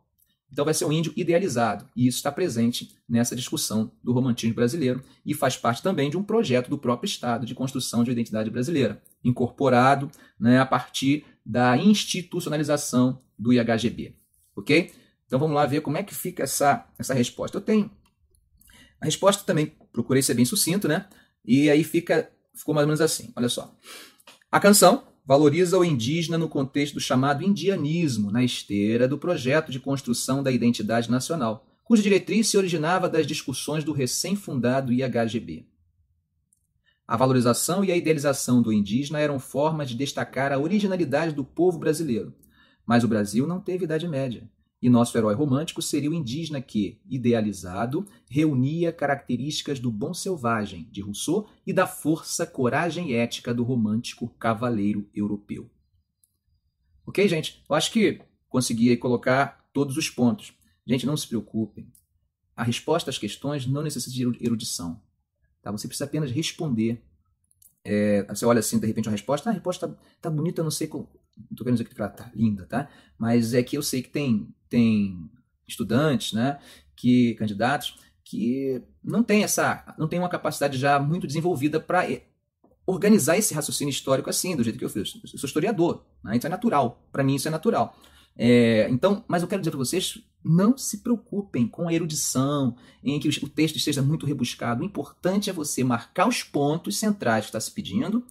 Então 0.51 0.65
vai 0.65 0.75
ser 0.75 0.85
um 0.85 0.93
índio 0.93 1.13
idealizado, 1.17 1.89
e 1.95 2.07
isso 2.07 2.19
está 2.19 2.31
presente 2.31 2.97
nessa 3.09 3.35
discussão 3.35 3.91
do 4.03 4.13
romantismo 4.13 4.55
brasileiro 4.55 5.03
e 5.25 5.35
faz 5.35 5.57
parte 5.57 5.83
também 5.83 6.09
de 6.09 6.17
um 6.17 6.23
projeto 6.23 6.71
do 6.71 6.79
próprio 6.79 7.07
Estado 7.07 7.45
de 7.45 7.55
construção 7.55 8.05
de 8.05 8.11
identidade 8.11 8.51
brasileira, 8.51 9.03
incorporado 9.25 10.11
né, 10.39 10.61
a 10.61 10.67
partir 10.67 11.25
da 11.45 11.77
institucionalização 11.77 13.21
do 13.39 13.53
IHGB. 13.53 14.17
Ok? 14.57 14.93
Então 15.27 15.39
vamos 15.39 15.55
lá 15.55 15.67
ver 15.67 15.81
como 15.81 15.97
é 15.97 16.03
que 16.03 16.15
fica 16.15 16.45
essa, 16.45 16.87
essa 16.99 17.13
resposta. 17.13 17.57
Eu 17.57 17.61
tenho. 17.61 17.91
A 19.01 19.05
resposta 19.05 19.45
também 19.45 19.73
procurei 19.93 20.23
ser 20.23 20.35
bem 20.35 20.45
sucinto, 20.45 20.89
né? 20.89 21.07
E 21.45 21.69
aí 21.69 21.85
fica, 21.85 22.31
ficou 22.55 22.75
mais 22.75 22.85
ou 22.85 22.89
menos 22.89 23.01
assim. 23.01 23.33
Olha 23.37 23.49
só. 23.49 23.77
A 24.51 24.61
canção 24.61 25.05
valoriza 25.27 25.77
o 25.77 25.85
indígena 25.85 26.39
no 26.39 26.49
contexto 26.49 26.95
do 26.95 27.01
chamado 27.01 27.43
indianismo, 27.43 28.31
na 28.31 28.45
esteira 28.45 29.09
do 29.09 29.19
projeto 29.19 29.73
de 29.73 29.81
construção 29.81 30.41
da 30.41 30.53
identidade 30.53 31.11
nacional, 31.11 31.67
cuja 31.83 32.03
diretriz 32.03 32.47
se 32.49 32.57
originava 32.57 33.09
das 33.09 33.27
discussões 33.27 33.83
do 33.83 33.93
recém-fundado 33.93 34.93
IHGB. 34.93 35.67
A 37.09 37.17
valorização 37.17 37.85
e 37.85 37.91
a 37.91 37.97
idealização 37.97 38.63
do 38.63 38.73
indígena 38.73 39.19
eram 39.19 39.41
formas 39.41 39.89
de 39.89 39.97
destacar 39.97 40.53
a 40.53 40.59
originalidade 40.59 41.35
do 41.35 41.45
povo 41.45 41.79
brasileiro. 41.79 42.33
Mas 42.85 43.03
o 43.03 43.09
Brasil 43.09 43.47
não 43.47 43.61
teve 43.61 43.85
Idade 43.85 44.07
Média. 44.07 44.49
E 44.81 44.91
nosso 44.91 45.17
herói 45.17 45.35
romântico 45.35 45.81
seria 45.81 46.11
o 46.11 46.15
indígena 46.15 46.61
que, 46.61 47.01
idealizado, 47.09 48.07
reunia 48.29 48.93
características 48.93 49.81
do 49.81 49.91
bom 49.91 50.13
selvagem 50.13 50.87
de 50.91 51.01
Rousseau 51.01 51.49
e 51.67 51.73
da 51.73 51.87
força, 51.87 52.47
coragem 52.47 53.15
ética 53.15 53.55
do 53.55 53.65
romântico 53.65 54.29
cavaleiro 54.39 55.09
europeu. 55.15 55.71
Ok, 57.07 57.27
gente? 57.29 57.65
Eu 57.69 57.75
acho 57.75 57.91
que 57.91 58.21
consegui 58.49 58.97
colocar 58.97 59.69
todos 59.73 59.97
os 59.97 60.11
pontos. 60.11 60.53
Gente, 60.87 61.07
não 61.07 61.17
se 61.17 61.27
preocupem. 61.27 61.91
A 62.55 62.63
resposta 62.63 63.11
às 63.11 63.19
questões 63.19 63.67
não 63.67 63.83
necessita 63.83 64.15
de 64.15 64.23
erudição. 64.45 65.01
Tá? 65.63 65.71
Você 65.71 65.89
precisa 65.89 66.05
apenas 66.05 66.31
responder. 66.31 67.03
É, 67.85 68.23
você 68.25 68.45
olha 68.45 68.61
assim, 68.61 68.79
de 68.79 68.87
repente, 68.87 69.09
uma 69.09 69.13
resposta. 69.13 69.49
Ah, 69.49 69.53
a 69.53 69.55
resposta 69.55 69.87
está 69.87 69.99
tá 70.23 70.31
bonita, 70.31 70.63
não 70.63 70.71
sei. 70.71 70.89
Não 71.37 71.47
estou 71.51 71.65
querendo 71.65 71.79
dizer 71.79 71.89
que 71.89 72.01
ela 72.01 72.11
está 72.11 72.31
linda, 72.35 72.67
tá? 72.67 72.89
Mas 73.19 73.55
é 73.55 73.63
que 73.63 73.77
eu 73.77 73.83
sei 73.83 74.03
que 74.03 74.09
tem 74.09 74.49
tem 74.69 75.31
estudantes, 75.67 76.33
né, 76.33 76.59
que 76.95 77.35
candidatos 77.35 77.97
que 78.25 78.83
não 79.03 79.23
tem 79.23 79.45
essa, 79.45 79.95
não 79.97 80.09
tem 80.09 80.19
uma 80.19 80.29
capacidade 80.29 80.77
já 80.77 80.99
muito 80.99 81.27
desenvolvida 81.27 81.79
para 81.79 82.05
organizar 82.85 83.37
esse 83.37 83.55
raciocínio 83.55 83.91
histórico 83.91 84.29
assim, 84.29 84.57
do 84.57 84.65
jeito 84.65 84.79
que 84.79 84.85
eu 84.85 84.91
fiz. 84.91 85.15
Eu 85.23 85.39
sou 85.39 85.47
historiador, 85.47 86.05
né? 86.25 86.37
isso 86.37 86.47
é 86.47 86.51
natural. 86.51 87.07
Para 87.13 87.23
mim 87.23 87.37
isso 87.37 87.47
é 87.47 87.51
natural. 87.51 87.97
É, 88.37 88.89
então, 88.91 89.25
mas 89.29 89.43
eu 89.43 89.49
quero 89.49 89.63
dizer 89.63 89.71
para 89.71 89.79
vocês, 89.79 90.19
não 90.45 90.77
se 90.77 90.99
preocupem 90.99 91.67
com 91.67 91.89
a 91.89 91.93
erudição, 91.93 92.77
em 93.03 93.19
que 93.19 93.29
o 93.29 93.49
texto 93.49 93.77
esteja 93.77 94.03
muito 94.03 94.27
rebuscado. 94.27 94.83
O 94.83 94.87
importante 94.87 95.49
é 95.49 95.53
você 95.53 95.83
marcar 95.83 96.29
os 96.29 96.43
pontos 96.43 96.99
centrais 96.99 97.45
que 97.45 97.49
está 97.51 97.61
se 97.61 97.71
pedindo, 97.71 98.25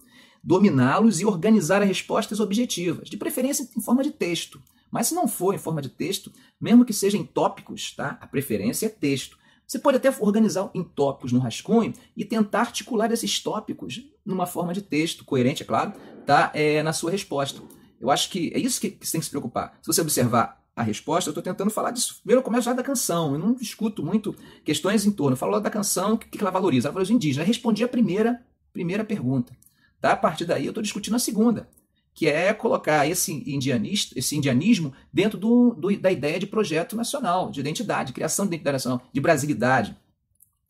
dominá-los 0.46 1.20
e 1.20 1.26
organizar 1.26 1.82
as 1.82 1.88
respostas 1.88 2.38
objetivas, 2.38 3.10
de 3.10 3.16
preferência 3.16 3.68
em 3.76 3.80
forma 3.80 4.04
de 4.04 4.12
texto. 4.12 4.62
Mas 4.92 5.08
se 5.08 5.14
não 5.14 5.26
for 5.26 5.52
em 5.52 5.58
forma 5.58 5.82
de 5.82 5.88
texto, 5.88 6.32
mesmo 6.60 6.84
que 6.84 6.92
seja 6.92 7.18
em 7.18 7.24
tópicos, 7.24 7.92
tá? 7.96 8.16
a 8.20 8.28
preferência 8.28 8.86
é 8.86 8.88
texto. 8.88 9.36
Você 9.66 9.80
pode 9.80 9.96
até 9.96 10.14
organizar 10.20 10.70
em 10.72 10.84
tópicos 10.84 11.32
no 11.32 11.40
rascunho 11.40 11.92
e 12.16 12.24
tentar 12.24 12.60
articular 12.60 13.10
esses 13.10 13.40
tópicos 13.40 14.08
numa 14.24 14.46
forma 14.46 14.72
de 14.72 14.82
texto, 14.82 15.24
coerente, 15.24 15.64
é 15.64 15.66
claro, 15.66 15.92
tá? 16.24 16.52
É, 16.54 16.80
na 16.84 16.92
sua 16.92 17.10
resposta. 17.10 17.60
Eu 18.00 18.08
acho 18.08 18.30
que 18.30 18.52
é 18.54 18.60
isso 18.60 18.80
que, 18.80 18.90
que 18.90 19.04
você 19.04 19.12
tem 19.12 19.20
que 19.20 19.24
se 19.24 19.30
preocupar. 19.30 19.76
Se 19.82 19.88
você 19.88 20.00
observar 20.00 20.64
a 20.76 20.82
resposta, 20.84 21.28
eu 21.28 21.32
estou 21.32 21.42
tentando 21.42 21.70
falar 21.70 21.90
disso. 21.90 22.18
Primeiro 22.20 22.38
eu 22.38 22.44
começo 22.44 22.68
lá 22.68 22.74
da 22.76 22.84
canção, 22.84 23.32
eu 23.32 23.38
não 23.40 23.54
discuto 23.54 24.04
muito 24.04 24.36
questões 24.64 25.04
em 25.04 25.10
torno. 25.10 25.32
Eu 25.32 25.36
falo 25.36 25.50
lá 25.50 25.58
da 25.58 25.70
canção, 25.70 26.14
o 26.14 26.18
que, 26.18 26.28
que 26.28 26.40
ela 26.40 26.52
valoriza? 26.52 26.86
Ela 26.86 26.92
valoriza 26.92 27.12
o 27.12 27.16
indígena. 27.16 27.42
Eu 27.42 27.48
respondi 27.48 27.82
a 27.82 27.88
primeira, 27.88 28.40
primeira 28.72 29.04
pergunta. 29.04 29.52
Tá? 30.00 30.12
A 30.12 30.16
partir 30.16 30.44
daí 30.44 30.66
eu 30.66 30.70
estou 30.70 30.82
discutindo 30.82 31.16
a 31.16 31.18
segunda 31.18 31.68
que 32.16 32.26
é 32.26 32.54
colocar 32.54 33.06
esse, 33.06 33.30
indianista, 33.30 34.18
esse 34.18 34.34
indianismo 34.34 34.94
dentro 35.12 35.38
do, 35.38 35.74
do, 35.74 35.94
da 36.00 36.10
ideia 36.10 36.38
de 36.38 36.46
projeto 36.46 36.96
nacional, 36.96 37.50
de 37.50 37.60
identidade, 37.60 38.14
criação 38.14 38.46
de 38.46 38.54
identidade 38.54 38.72
nacional, 38.76 39.02
de 39.12 39.20
brasilidade, 39.20 39.94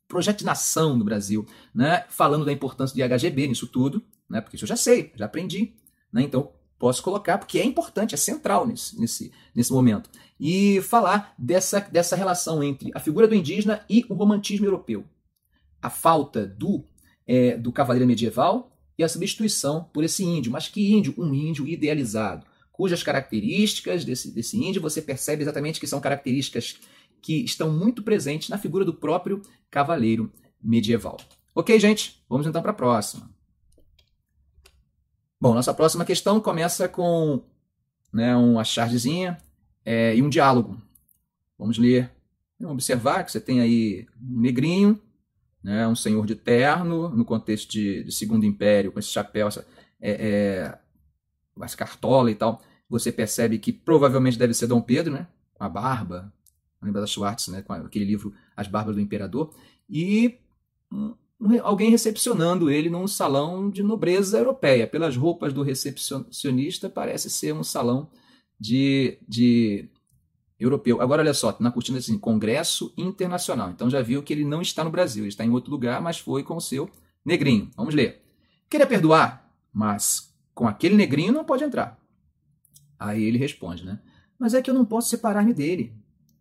projeto 0.09 0.39
de 0.39 0.45
nação 0.45 0.97
no 0.97 1.05
Brasil, 1.05 1.47
né? 1.73 2.05
falando 2.09 2.45
da 2.45 2.53
importância 2.53 2.97
de 2.97 3.17
HGB 3.17 3.47
nisso 3.47 3.69
tudo, 3.69 4.03
né? 4.29 4.41
porque 4.41 4.57
isso 4.57 4.65
eu 4.65 4.69
já 4.69 4.75
sei, 4.75 5.13
já 5.15 5.27
aprendi, 5.27 5.73
né? 6.13 6.23
então 6.23 6.51
posso 6.81 7.01
colocar, 7.01 7.39
porque 7.39 7.61
é 7.61 7.65
importante, 7.65 8.13
é 8.13 8.19
central 8.19 8.67
nesse, 8.67 9.01
nesse, 9.01 9.33
nesse 9.55 9.73
momento. 9.73 10.11
E 10.41 10.81
falar 10.83 11.33
dessa, 11.39 11.79
dessa 11.79 12.17
relação 12.17 12.61
entre 12.61 12.91
a 12.93 12.99
figura 12.99 13.29
do 13.29 13.37
indígena 13.37 13.85
e 13.89 14.05
o 14.09 14.15
romantismo 14.15 14.67
europeu. 14.67 15.05
A 15.81 15.91
falta 15.91 16.45
do, 16.45 16.85
é, 17.25 17.57
do 17.57 17.71
cavaleiro 17.71 18.09
medieval 18.09 18.76
e 18.99 19.05
a 19.05 19.09
substituição 19.09 19.85
por 19.93 20.05
esse 20.05 20.25
índio. 20.25 20.53
Mas 20.53 20.69
que 20.69 20.93
índio? 20.93 21.15
Um 21.19 21.33
índio 21.35 21.67
idealizado, 21.67 22.47
cujas 22.73 23.03
características 23.03 24.05
desse, 24.05 24.31
desse 24.31 24.57
índio 24.57 24.83
você 24.83 25.01
percebe 25.01 25.43
exatamente 25.43 25.81
que 25.81 25.87
são 25.87 26.01
características 26.01 26.79
que 27.21 27.45
estão 27.45 27.73
muito 27.73 28.03
presentes 28.03 28.49
na 28.49 28.59
figura 28.59 28.85
do 28.85 28.95
próprio 28.95 29.43
cavaleiro 29.71 30.33
medieval. 30.63 31.17
Ok, 31.55 31.79
gente? 31.81 32.23
Vamos 32.29 32.47
então 32.47 32.63
para 32.63 32.71
a 32.71 32.75
próxima. 32.75 33.31
Bom, 35.41 35.55
nossa 35.55 35.75
próxima 35.75 36.05
questão 36.05 36.41
começa 36.41 36.89
com 36.89 37.43
né, 38.13 38.35
uma 38.37 38.65
chargezinha 38.65 39.39
é, 39.85 40.15
e 40.17 40.23
um 40.23 40.29
diálogo. 40.29 40.81
Vamos 41.59 41.79
ler. 41.79 42.11
Vamos 42.59 42.75
observar 42.75 43.25
que 43.25 43.33
você 43.33 43.41
tem 43.41 43.61
aí 43.61 44.07
um 44.21 44.41
negrinho 44.41 45.01
né, 45.67 45.89
um 45.89 45.97
senhor 45.97 46.25
de 46.25 46.37
terno, 46.37 47.09
no 47.09 47.25
contexto 47.25 47.73
de, 47.73 48.05
de 48.05 48.13
Segundo 48.13 48.47
Império, 48.47 48.93
com 48.93 49.01
esse 49.01 49.09
chapéu, 49.09 49.49
essa, 49.49 49.67
é, 50.01 50.11
é, 50.13 50.79
essa 51.61 51.77
cartola 51.77 52.31
e 52.31 52.37
tal, 52.37 52.63
você 52.89 53.11
percebe 53.11 53.59
que 53.59 53.73
provavelmente 53.73 54.39
deve 54.39 54.55
ser 54.55 54.69
Dom 54.69 54.81
Pedro, 54.81 55.13
né, 55.13 55.27
com 55.55 55.65
a 55.65 55.69
barba, 55.69 56.33
lembra 56.81 57.01
da 57.01 57.07
Schwartz, 57.09 57.49
né, 57.49 57.63
com 57.63 57.73
aquele 57.73 58.05
livro 58.05 58.33
As 58.57 58.69
Barbas 58.69 58.95
do 58.95 59.01
Imperador, 59.01 59.53
e 59.91 60.39
alguém 61.65 61.91
recepcionando 61.91 62.71
ele 62.71 62.89
num 62.89 63.09
salão 63.09 63.69
de 63.69 63.83
nobreza 63.83 64.39
europeia. 64.39 64.87
Pelas 64.87 65.17
roupas 65.17 65.53
do 65.53 65.65
recepcionista, 65.65 66.89
parece 66.89 67.29
ser 67.29 67.53
um 67.53 67.65
salão 67.65 68.09
de, 68.57 69.19
de 69.27 69.89
europeu. 70.59 71.01
Agora, 71.01 71.23
olha 71.23 71.35
só, 71.35 71.57
na 71.61 71.71
cortina 71.71 71.99
assim, 71.99 72.19
Congresso 72.19 72.93
Internacional. 72.97 73.71
Então 73.71 73.91
já 73.91 74.03
viu 74.03 74.23
que 74.23 74.33
ele 74.33 74.45
não 74.45 74.63
está 74.63 74.83
no 74.83 74.91
Brasil, 74.91 75.25
ele 75.25 75.29
está 75.29 75.45
em 75.45 75.51
outro 75.51 75.71
lugar, 75.71 76.01
mas 76.01 76.19
foi 76.19 76.43
com 76.43 76.57
o 76.57 76.61
seu 76.61 76.91
negrinho. 77.25 77.71
Vamos 77.77 77.95
ler. 77.95 78.23
Queria 78.69 78.87
perdoar, 78.87 79.53
mas 79.73 80.35
com 80.55 80.67
aquele 80.67 80.95
negrinho 80.95 81.33
não 81.33 81.45
pode 81.45 81.65
entrar. 81.65 82.01
Aí 82.99 83.23
ele 83.23 83.39
responde, 83.39 83.85
né? 83.85 84.01
Mas 84.39 84.55
é 84.55 84.63
que 84.63 84.71
eu 84.71 84.75
não 84.75 84.85
posso 84.85 85.09
separar-me 85.09 85.53
dele. 85.53 85.95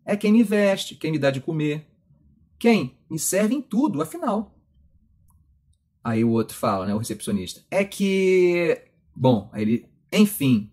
É 0.05 0.15
quem 0.15 0.31
me 0.31 0.43
veste, 0.43 0.95
quem 0.95 1.11
me 1.11 1.19
dá 1.19 1.31
de 1.31 1.41
comer, 1.41 1.87
quem 2.57 2.97
me 3.09 3.19
serve 3.19 3.55
em 3.55 3.61
tudo, 3.61 4.01
afinal. 4.01 4.55
Aí 6.03 6.23
o 6.23 6.29
outro 6.29 6.55
fala, 6.55 6.85
né, 6.85 6.93
o 6.93 6.99
recepcionista, 6.99 7.63
é 7.71 7.83
que, 7.83 8.79
bom, 9.15 9.49
aí 9.51 9.63
ele, 9.63 9.89
enfim, 10.13 10.71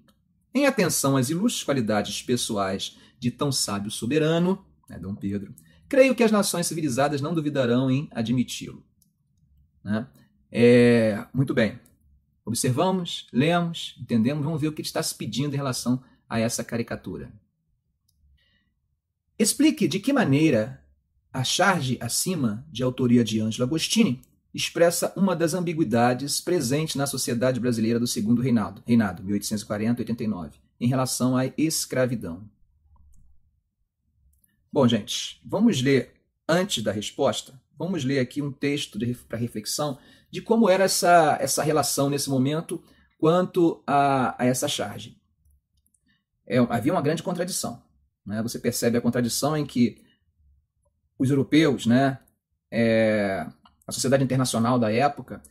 em 0.55 0.67
atenção 0.67 1.17
às 1.17 1.31
ilustres 1.31 1.65
qualidades 1.65 2.23
pessoais 2.23 2.99
de 3.23 3.31
tão 3.31 3.53
sábio 3.53 3.89
soberano, 3.89 4.67
né, 4.89 4.99
Dom 4.99 5.15
Pedro, 5.15 5.55
creio 5.89 6.13
que 6.13 6.25
as 6.25 6.33
nações 6.33 6.67
civilizadas 6.67 7.21
não 7.21 7.33
duvidarão 7.33 7.89
em 7.89 8.09
admiti-lo. 8.11 8.85
Né? 9.85 10.09
É, 10.51 11.25
muito 11.33 11.55
bem. 11.55 11.79
Observamos, 12.45 13.29
lemos, 13.33 13.95
entendemos, 14.01 14.45
vamos 14.45 14.61
ver 14.61 14.67
o 14.67 14.73
que 14.73 14.83
ele 14.83 14.89
está 14.89 15.01
se 15.01 15.15
pedindo 15.15 15.55
em 15.55 15.57
relação 15.57 16.03
a 16.29 16.41
essa 16.41 16.65
caricatura. 16.65 17.33
Explique 19.39 19.87
de 19.87 20.01
que 20.01 20.13
maneira 20.13 20.85
a 21.33 21.45
charge 21.45 21.97
acima, 22.01 22.67
de 22.73 22.83
autoria 22.83 23.23
de 23.23 23.41
Ângelo 23.41 23.65
Agostini, 23.65 24.21
expressa 24.53 25.13
uma 25.17 25.37
das 25.37 25.55
ambiguidades 25.55 26.41
presentes 26.41 26.97
na 26.97 27.07
sociedade 27.07 27.61
brasileira 27.61 28.01
do 28.01 28.07
segundo 28.09 28.43
reinado, 28.43 28.83
reinado 28.85 29.23
1840-89, 29.23 30.55
em 30.81 30.89
relação 30.89 31.37
à 31.37 31.47
escravidão. 31.57 32.51
Bom, 34.73 34.89
gente, 34.89 35.39
vamos 35.45 35.83
ler 35.83 36.15
antes 36.49 36.83
da 36.83 36.91
resposta, 36.91 37.61
vamos 37.77 38.05
ler 38.05 38.21
aqui 38.21 38.41
um 38.41 38.51
texto 38.51 38.99
para 39.29 39.37
reflexão 39.37 39.99
de 40.31 40.41
como 40.41 40.67
era 40.67 40.85
essa, 40.85 41.37
essa 41.39 41.63
relação 41.63 42.09
nesse 42.09 42.31
momento 42.31 42.83
quanto 43.19 43.83
a, 43.87 44.43
a 44.43 44.47
essa 44.47 44.67
charge. 44.67 45.21
É, 46.47 46.57
havia 46.57 46.91
uma 46.91 47.03
grande 47.03 47.23
contradição. 47.23 47.83
Né? 48.25 48.43
Você 48.43 48.59
percebe 48.59 48.97
a 48.97 49.01
contradição 49.03 49.55
em 49.55 49.67
que 49.67 50.03
os 51.19 51.29
europeus, 51.29 51.85
né, 51.85 52.19
é, 52.71 53.47
a 53.87 53.93
sociedade 53.93 54.25
internacional 54.25 54.79
da 54.79 54.91
época, 54.91 55.43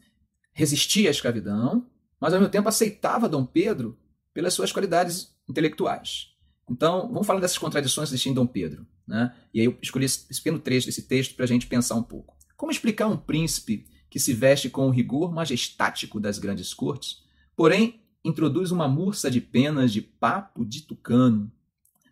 resistia 0.51 1.10
à 1.10 1.12
escravidão, 1.12 1.88
mas 2.19 2.34
ao 2.34 2.39
mesmo 2.39 2.51
tempo 2.51 2.67
aceitava 2.67 3.29
Dom 3.29 3.45
Pedro 3.45 3.95
pelas 4.34 4.55
suas 4.55 4.71
qualidades 4.71 5.36
intelectuais. 5.47 6.36
Então, 6.67 7.07
vamos 7.12 7.27
falar 7.27 7.39
dessas 7.39 7.60
contradições 7.60 8.10
existiam 8.10 8.31
em 8.31 8.36
Dom 8.36 8.47
Pedro. 8.47 8.88
Né? 9.12 9.36
E 9.54 9.60
aí 9.60 9.65
eu 9.65 9.78
escolhi 9.82 10.06
esse 10.06 10.26
pequeno 10.38 10.58
trecho 10.58 10.86
desse 10.86 11.02
texto 11.02 11.36
para 11.36 11.43
a 11.43 11.47
gente 11.47 11.67
pensar 11.67 11.95
um 11.95 12.04
pouco. 12.04 12.34
Como 12.56 12.71
explicar 12.71 13.08
um 13.08 13.17
príncipe 13.17 13.86
que 14.10 14.17
se 14.17 14.32
veste 14.32 14.69
com 14.69 14.88
o 14.88 14.89
rigor 14.89 15.34
majestático 15.34 16.17
das 16.17 16.39
grandes 16.39 16.74
cortes, 16.74 17.21
porém 17.54 18.00
introduz 18.24 18.71
uma 18.71 18.88
mursa 18.88 19.30
de 19.30 19.41
penas 19.41 19.91
de 19.91 20.02
papo 20.02 20.63
de 20.63 20.84
tucano, 20.84 21.52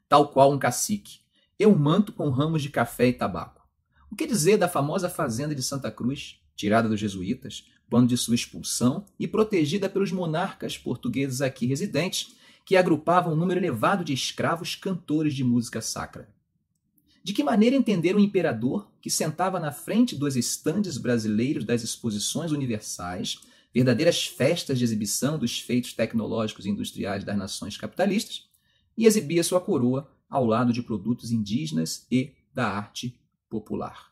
tal 0.10 0.28
qual 0.28 0.52
um 0.52 0.60
cacique, 0.60 1.22
e 1.58 1.66
um 1.66 1.74
manto 1.74 2.12
com 2.12 2.30
ramos 2.30 2.62
de 2.62 2.70
café 2.70 3.08
e 3.08 3.14
tabaco? 3.14 3.66
O 4.12 4.16
que 4.16 4.28
dizer 4.28 4.58
da 4.58 4.68
famosa 4.68 5.08
fazenda 5.08 5.56
de 5.56 5.64
Santa 5.64 5.90
Cruz, 5.90 6.42
tirada 6.54 6.90
dos 6.90 7.00
jesuítas, 7.00 7.66
quando 7.90 8.10
de 8.10 8.18
sua 8.18 8.36
expulsão 8.36 9.06
e 9.18 9.26
protegida 9.26 9.88
pelos 9.88 10.12
monarcas 10.12 10.78
portugueses 10.78 11.40
aqui 11.40 11.66
residentes, 11.66 12.36
que 12.66 12.76
agrupavam 12.76 13.32
um 13.32 13.38
número 13.38 13.62
elevado 13.62 14.04
de 14.04 14.12
escravos 14.12 14.76
cantores 14.76 15.34
de 15.34 15.46
música 15.46 15.80
sacra? 15.80 16.28
De 17.30 17.34
que 17.34 17.44
maneira 17.44 17.76
entender 17.76 18.16
o 18.16 18.20
imperador 18.20 18.92
que 19.00 19.08
sentava 19.08 19.60
na 19.60 19.72
frente 19.72 20.16
dos 20.16 20.36
estandes 20.36 20.98
brasileiros 20.98 21.64
das 21.64 21.84
exposições 21.84 22.52
universais, 22.52 23.40
verdadeiras 23.72 24.26
festas 24.26 24.80
de 24.80 24.84
exibição 24.84 25.38
dos 25.38 25.60
feitos 25.60 25.94
tecnológicos 25.94 26.66
e 26.66 26.72
industriais 26.72 27.24
das 27.24 27.38
nações 27.38 27.78
capitalistas, 27.78 28.50
e 28.98 29.06
exibia 29.06 29.44
sua 29.44 29.62
coroa 29.62 30.10
ao 30.28 30.44
lado 30.44 30.74
de 30.74 30.82
produtos 30.82 31.30
indígenas 31.32 32.08
e 32.10 32.34
da 32.52 32.68
arte 32.68 33.16
popular? 33.48 34.12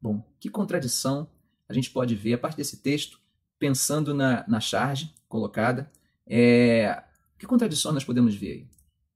Bom, 0.00 0.24
que 0.38 0.48
contradição 0.48 1.28
a 1.68 1.74
gente 1.74 1.90
pode 1.90 2.14
ver 2.14 2.34
a 2.34 2.38
partir 2.38 2.58
desse 2.58 2.76
texto, 2.76 3.18
pensando 3.58 4.14
na, 4.14 4.46
na 4.46 4.60
charge 4.60 5.12
colocada. 5.28 5.90
É, 6.24 7.02
que 7.36 7.44
contradição 7.44 7.90
nós 7.90 8.04
podemos 8.04 8.36
ver 8.36 8.52
aí? 8.52 8.66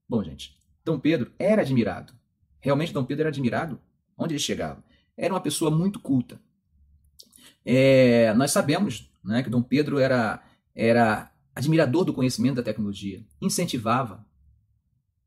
Bom, 0.05 0.21
gente, 0.21 0.53
Dom 0.83 0.99
Pedro 0.99 1.31
era 1.39 1.61
admirado 1.61 2.21
Realmente, 2.63 2.93
Dom 2.93 3.03
Pedro 3.03 3.23
era 3.23 3.29
admirado 3.29 3.77
onde 4.17 4.33
ele 4.33 4.39
chegava. 4.39 4.81
Era 5.17 5.33
uma 5.33 5.41
pessoa 5.41 5.69
muito 5.69 5.99
culta. 5.99 6.41
É, 7.65 8.33
nós 8.35 8.51
sabemos 8.51 9.11
né, 9.21 9.43
que 9.43 9.49
Dom 9.49 9.61
Pedro 9.61 9.99
era, 9.99 10.41
era 10.73 11.29
admirador 11.53 12.05
do 12.05 12.13
conhecimento 12.13 12.55
da 12.55 12.63
tecnologia, 12.63 13.21
incentivava, 13.41 14.25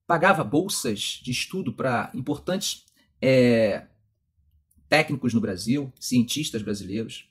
pagava 0.06 0.42
bolsas 0.42 1.20
de 1.22 1.30
estudo 1.30 1.74
para 1.74 2.10
importantes 2.14 2.86
é, 3.20 3.86
técnicos 4.88 5.34
no 5.34 5.40
Brasil, 5.40 5.92
cientistas 6.00 6.62
brasileiros, 6.62 7.28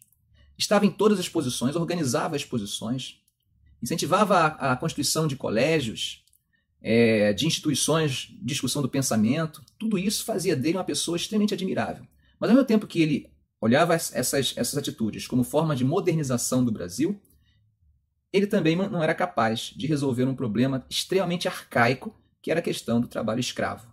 estava 0.56 0.86
em 0.86 0.92
todas 0.92 1.20
as 1.20 1.26
exposições, 1.26 1.76
organizava 1.76 2.36
exposições, 2.36 3.20
incentivava 3.82 4.38
a, 4.38 4.74
a 4.74 4.78
constituição 4.78 5.28
de 5.28 5.36
colégios, 5.36 6.25
é, 6.88 7.34
de 7.34 7.48
instituições 7.48 8.32
discussão 8.44 8.80
do 8.80 8.88
pensamento, 8.88 9.64
tudo 9.76 9.98
isso 9.98 10.24
fazia 10.24 10.56
dele 10.56 10.78
uma 10.78 10.84
pessoa 10.84 11.18
extremamente 11.18 11.56
admirável. 11.56 12.06
Mas 12.40 12.48
ao 12.48 12.56
mesmo 12.56 12.68
tempo 12.68 12.86
que 12.86 13.02
ele 13.02 13.34
olhava 13.60 13.96
essas, 13.96 14.54
essas 14.56 14.78
atitudes 14.78 15.26
como 15.26 15.44
forma 15.44 15.76
de 15.76 15.84
modernização 15.84 16.64
do 16.64 16.72
Brasil, 16.72 17.20
ele 18.32 18.46
também 18.46 18.76
não 18.76 19.02
era 19.02 19.16
capaz 19.16 19.74
de 19.76 19.88
resolver 19.88 20.26
um 20.26 20.36
problema 20.36 20.86
extremamente 20.88 21.48
arcaico, 21.48 22.16
que 22.40 22.52
era 22.52 22.60
a 22.60 22.64
questão 22.64 23.02
do 23.02 23.08
trabalho 23.08 23.40
escravo. 23.40 23.92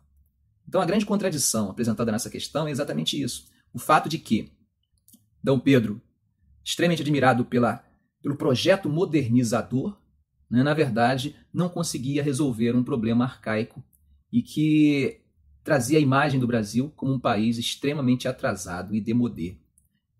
Então 0.69 0.79
a 0.79 0.85
grande 0.85 1.07
contradição 1.07 1.71
apresentada 1.71 2.13
nessa 2.13 2.29
questão 2.29 2.69
é 2.69 2.71
exatamente 2.71 3.19
isso. 3.19 3.47
O 3.73 3.79
fato 3.79 4.07
de 4.07 4.19
que 4.19 4.53
D. 5.43 5.59
Pedro, 5.65 5.99
extremamente 6.63 7.01
admirado 7.01 7.47
pela, 7.47 7.83
pelo 8.21 8.37
projeto 8.37 8.91
modernizador, 8.91 9.97
né, 10.53 10.62
na 10.62 10.75
verdade, 10.75 11.35
não 11.51 11.67
conseguia 11.67 12.23
resolver 12.23 12.77
um 12.77 12.85
problema 12.85 13.25
arcaico 13.25 13.83
e 14.31 14.43
que 14.43 15.23
trazia 15.65 15.97
a 15.97 16.03
imagem 16.03 16.38
do 16.38 16.47
Brasil 16.47 16.93
como 16.95 17.15
um 17.15 17.19
país 17.19 17.57
extremamente 17.57 18.29
atrasado 18.29 18.95
e 18.95 19.01
demodê. 19.01 19.57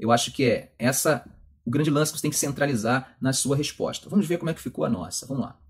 Eu 0.01 0.11
acho 0.11 0.33
que 0.33 0.45
é 0.45 0.73
essa 0.79 1.23
o 1.67 1.71
grande 1.71 1.91
lance 1.91 2.11
que 2.11 2.19
você 2.19 2.23
tem 2.23 2.31
que 2.31 2.37
centralizar 2.39 3.15
na 3.21 3.35
sua 3.35 3.55
resposta. 3.55 4.09
Vamos 4.09 4.27
ver 4.27 4.39
como 4.39 4.51
é 4.51 4.55
que 4.55 4.63
ficou 4.63 4.87
a 4.87 4.91
nossa. 4.91 5.27
Vamos 5.27 5.45
lá. 5.45 5.61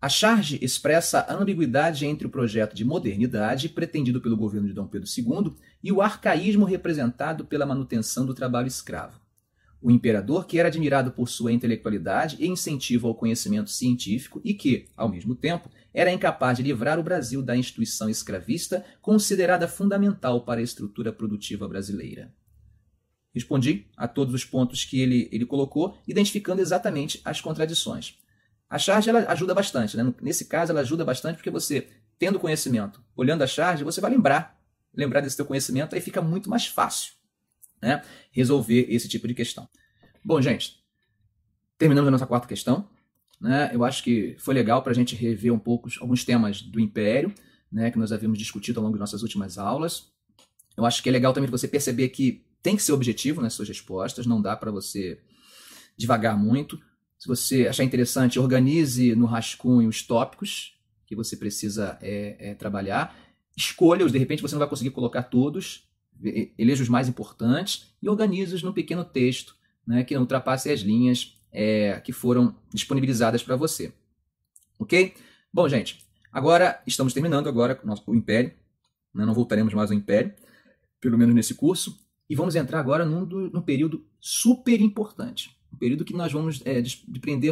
A 0.00 0.10
charge 0.10 0.58
expressa 0.62 1.20
a 1.20 1.34
ambiguidade 1.34 2.04
entre 2.04 2.26
o 2.26 2.30
projeto 2.30 2.76
de 2.76 2.84
modernidade 2.84 3.70
pretendido 3.70 4.20
pelo 4.20 4.36
governo 4.36 4.68
de 4.68 4.74
Dom 4.74 4.86
Pedro 4.86 5.08
II 5.08 5.54
e 5.82 5.90
o 5.90 6.02
arcaísmo 6.02 6.66
representado 6.66 7.46
pela 7.46 7.64
manutenção 7.64 8.26
do 8.26 8.34
trabalho 8.34 8.68
escravo. 8.68 9.18
O 9.86 9.90
imperador, 9.92 10.48
que 10.48 10.58
era 10.58 10.66
admirado 10.66 11.12
por 11.12 11.28
sua 11.28 11.52
intelectualidade 11.52 12.38
e 12.40 12.48
incentivo 12.48 13.06
ao 13.06 13.14
conhecimento 13.14 13.70
científico 13.70 14.40
e 14.44 14.52
que, 14.52 14.88
ao 14.96 15.08
mesmo 15.08 15.32
tempo, 15.32 15.70
era 15.94 16.10
incapaz 16.12 16.56
de 16.56 16.64
livrar 16.64 16.98
o 16.98 17.04
Brasil 17.04 17.40
da 17.40 17.56
instituição 17.56 18.10
escravista 18.10 18.84
considerada 19.00 19.68
fundamental 19.68 20.40
para 20.44 20.58
a 20.58 20.64
estrutura 20.64 21.12
produtiva 21.12 21.68
brasileira. 21.68 22.34
Respondi 23.32 23.86
a 23.96 24.08
todos 24.08 24.34
os 24.34 24.44
pontos 24.44 24.84
que 24.84 25.00
ele, 25.00 25.28
ele 25.30 25.46
colocou, 25.46 25.96
identificando 26.04 26.60
exatamente 26.60 27.20
as 27.24 27.40
contradições. 27.40 28.18
A 28.68 28.80
charge 28.80 29.08
ela 29.08 29.20
ajuda 29.30 29.54
bastante. 29.54 29.96
Né? 29.96 30.12
Nesse 30.20 30.46
caso, 30.46 30.72
ela 30.72 30.80
ajuda 30.80 31.04
bastante 31.04 31.36
porque 31.36 31.48
você, 31.48 31.86
tendo 32.18 32.40
conhecimento, 32.40 33.00
olhando 33.14 33.42
a 33.42 33.46
charge, 33.46 33.84
você 33.84 34.00
vai 34.00 34.10
lembrar, 34.10 34.60
lembrar 34.92 35.20
desse 35.20 35.36
teu 35.36 35.46
conhecimento, 35.46 35.94
aí 35.94 36.00
fica 36.00 36.20
muito 36.20 36.50
mais 36.50 36.66
fácil 36.66 37.14
né, 37.80 38.02
resolver 38.30 38.86
esse 38.88 39.08
tipo 39.08 39.26
de 39.28 39.34
questão. 39.34 39.68
Bom, 40.24 40.40
gente, 40.40 40.82
terminamos 41.78 42.08
a 42.08 42.10
nossa 42.10 42.26
quarta 42.26 42.48
questão. 42.48 42.88
Né? 43.40 43.70
Eu 43.72 43.84
acho 43.84 44.02
que 44.02 44.34
foi 44.38 44.54
legal 44.54 44.82
para 44.82 44.92
a 44.92 44.94
gente 44.94 45.14
rever 45.14 45.52
um 45.52 45.58
pouco 45.58 45.88
alguns 46.00 46.24
temas 46.24 46.62
do 46.62 46.80
Império, 46.80 47.32
né, 47.70 47.90
que 47.90 47.98
nós 47.98 48.12
havíamos 48.12 48.38
discutido 48.38 48.80
ao 48.80 48.84
longo 48.84 48.96
de 48.96 49.00
nossas 49.00 49.22
últimas 49.22 49.58
aulas. 49.58 50.08
Eu 50.76 50.84
acho 50.84 51.02
que 51.02 51.08
é 51.08 51.12
legal 51.12 51.32
também 51.32 51.50
você 51.50 51.66
perceber 51.66 52.08
que 52.10 52.44
tem 52.62 52.76
que 52.76 52.82
ser 52.82 52.92
objetivo 52.92 53.40
nas 53.40 53.54
suas 53.54 53.68
respostas, 53.68 54.26
não 54.26 54.40
dá 54.40 54.56
para 54.56 54.70
você 54.70 55.20
devagar 55.96 56.36
muito. 56.36 56.80
Se 57.18 57.28
você 57.28 57.66
achar 57.66 57.84
interessante, 57.84 58.38
organize 58.38 59.14
no 59.14 59.26
rascunho 59.26 59.88
os 59.88 60.02
tópicos 60.02 60.76
que 61.06 61.14
você 61.14 61.36
precisa 61.36 61.96
é, 62.02 62.50
é, 62.50 62.54
trabalhar. 62.54 63.16
Escolha-os, 63.56 64.12
de 64.12 64.18
repente 64.18 64.42
você 64.42 64.54
não 64.54 64.60
vai 64.60 64.68
conseguir 64.68 64.90
colocar 64.90 65.22
todos, 65.22 65.85
eleja 66.58 66.82
os 66.82 66.88
mais 66.88 67.08
importantes 67.08 67.94
e 68.02 68.08
organize-os 68.08 68.62
num 68.62 68.72
pequeno 68.72 69.04
texto 69.04 69.56
né, 69.86 70.02
que 70.04 70.14
não 70.14 70.22
ultrapasse 70.22 70.70
as 70.70 70.80
linhas 70.80 71.36
é, 71.52 72.00
que 72.00 72.12
foram 72.12 72.54
disponibilizadas 72.72 73.42
para 73.42 73.56
você. 73.56 73.92
Ok? 74.78 75.14
Bom, 75.52 75.68
gente, 75.68 76.04
agora 76.32 76.82
estamos 76.86 77.12
terminando 77.12 77.48
agora 77.48 77.80
o, 77.82 77.86
nosso, 77.86 78.14
Império. 78.14 78.52
Né, 79.14 79.24
não 79.24 79.34
voltaremos 79.34 79.72
mais 79.72 79.90
ao 79.90 79.96
Império, 79.96 80.34
pelo 81.00 81.16
menos 81.16 81.34
nesse 81.34 81.54
curso. 81.54 81.98
E 82.28 82.34
vamos 82.34 82.56
entrar 82.56 82.80
agora 82.80 83.04
num, 83.04 83.24
num 83.24 83.62
período 83.62 84.04
super 84.20 84.80
importante. 84.80 85.56
Um 85.72 85.76
período 85.76 86.04
que 86.04 86.14
nós 86.14 86.32
vamos 86.32 86.62
é, 86.64 86.82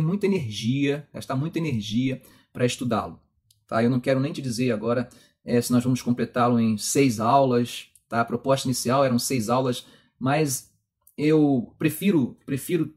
muita 0.00 0.26
energia, 0.26 1.06
gastar 1.12 1.36
muita 1.36 1.58
energia 1.58 2.20
para 2.52 2.66
estudá-lo. 2.66 3.20
Tá? 3.66 3.82
Eu 3.82 3.90
não 3.90 4.00
quero 4.00 4.20
nem 4.20 4.32
te 4.32 4.42
dizer 4.42 4.72
agora 4.72 5.08
é, 5.44 5.60
se 5.60 5.72
nós 5.72 5.84
vamos 5.84 6.02
completá-lo 6.02 6.58
em 6.58 6.76
seis 6.76 7.20
aulas, 7.20 7.88
Tá? 8.14 8.20
A 8.20 8.24
proposta 8.24 8.68
inicial 8.68 9.04
eram 9.04 9.18
seis 9.18 9.48
aulas, 9.48 9.84
mas 10.20 10.72
eu 11.18 11.74
prefiro, 11.76 12.38
prefiro 12.46 12.94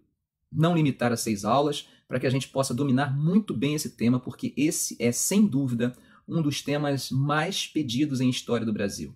não 0.52 0.76
limitar 0.76 1.12
a 1.12 1.18
seis 1.18 1.44
aulas 1.44 1.90
para 2.08 2.20
que 2.20 2.28
a 2.28 2.30
gente 2.30 2.48
possa 2.50 2.72
dominar 2.72 3.18
muito 3.18 3.52
bem 3.52 3.74
esse 3.74 3.90
tema, 3.90 4.20
porque 4.20 4.54
esse 4.56 4.96
é, 5.00 5.12
sem 5.12 5.48
dúvida, 5.48 5.92
um 6.28 6.40
dos 6.40 6.62
temas 6.62 7.10
mais 7.10 7.66
pedidos 7.66 8.22
em 8.22 8.30
história 8.30 8.64
do 8.64 8.72
Brasil. 8.72 9.16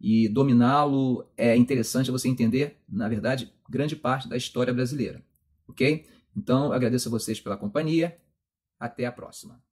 E 0.00 0.28
dominá-lo 0.28 1.24
é 1.36 1.56
interessante 1.56 2.10
você 2.10 2.26
entender, 2.26 2.78
na 2.88 3.08
verdade, 3.08 3.52
grande 3.68 3.94
parte 3.94 4.28
da 4.28 4.36
história 4.36 4.74
brasileira. 4.74 5.22
Ok? 5.68 6.06
Então, 6.36 6.72
agradeço 6.72 7.08
a 7.08 7.12
vocês 7.12 7.40
pela 7.40 7.56
companhia. 7.56 8.18
Até 8.80 9.06
a 9.06 9.12
próxima. 9.12 9.62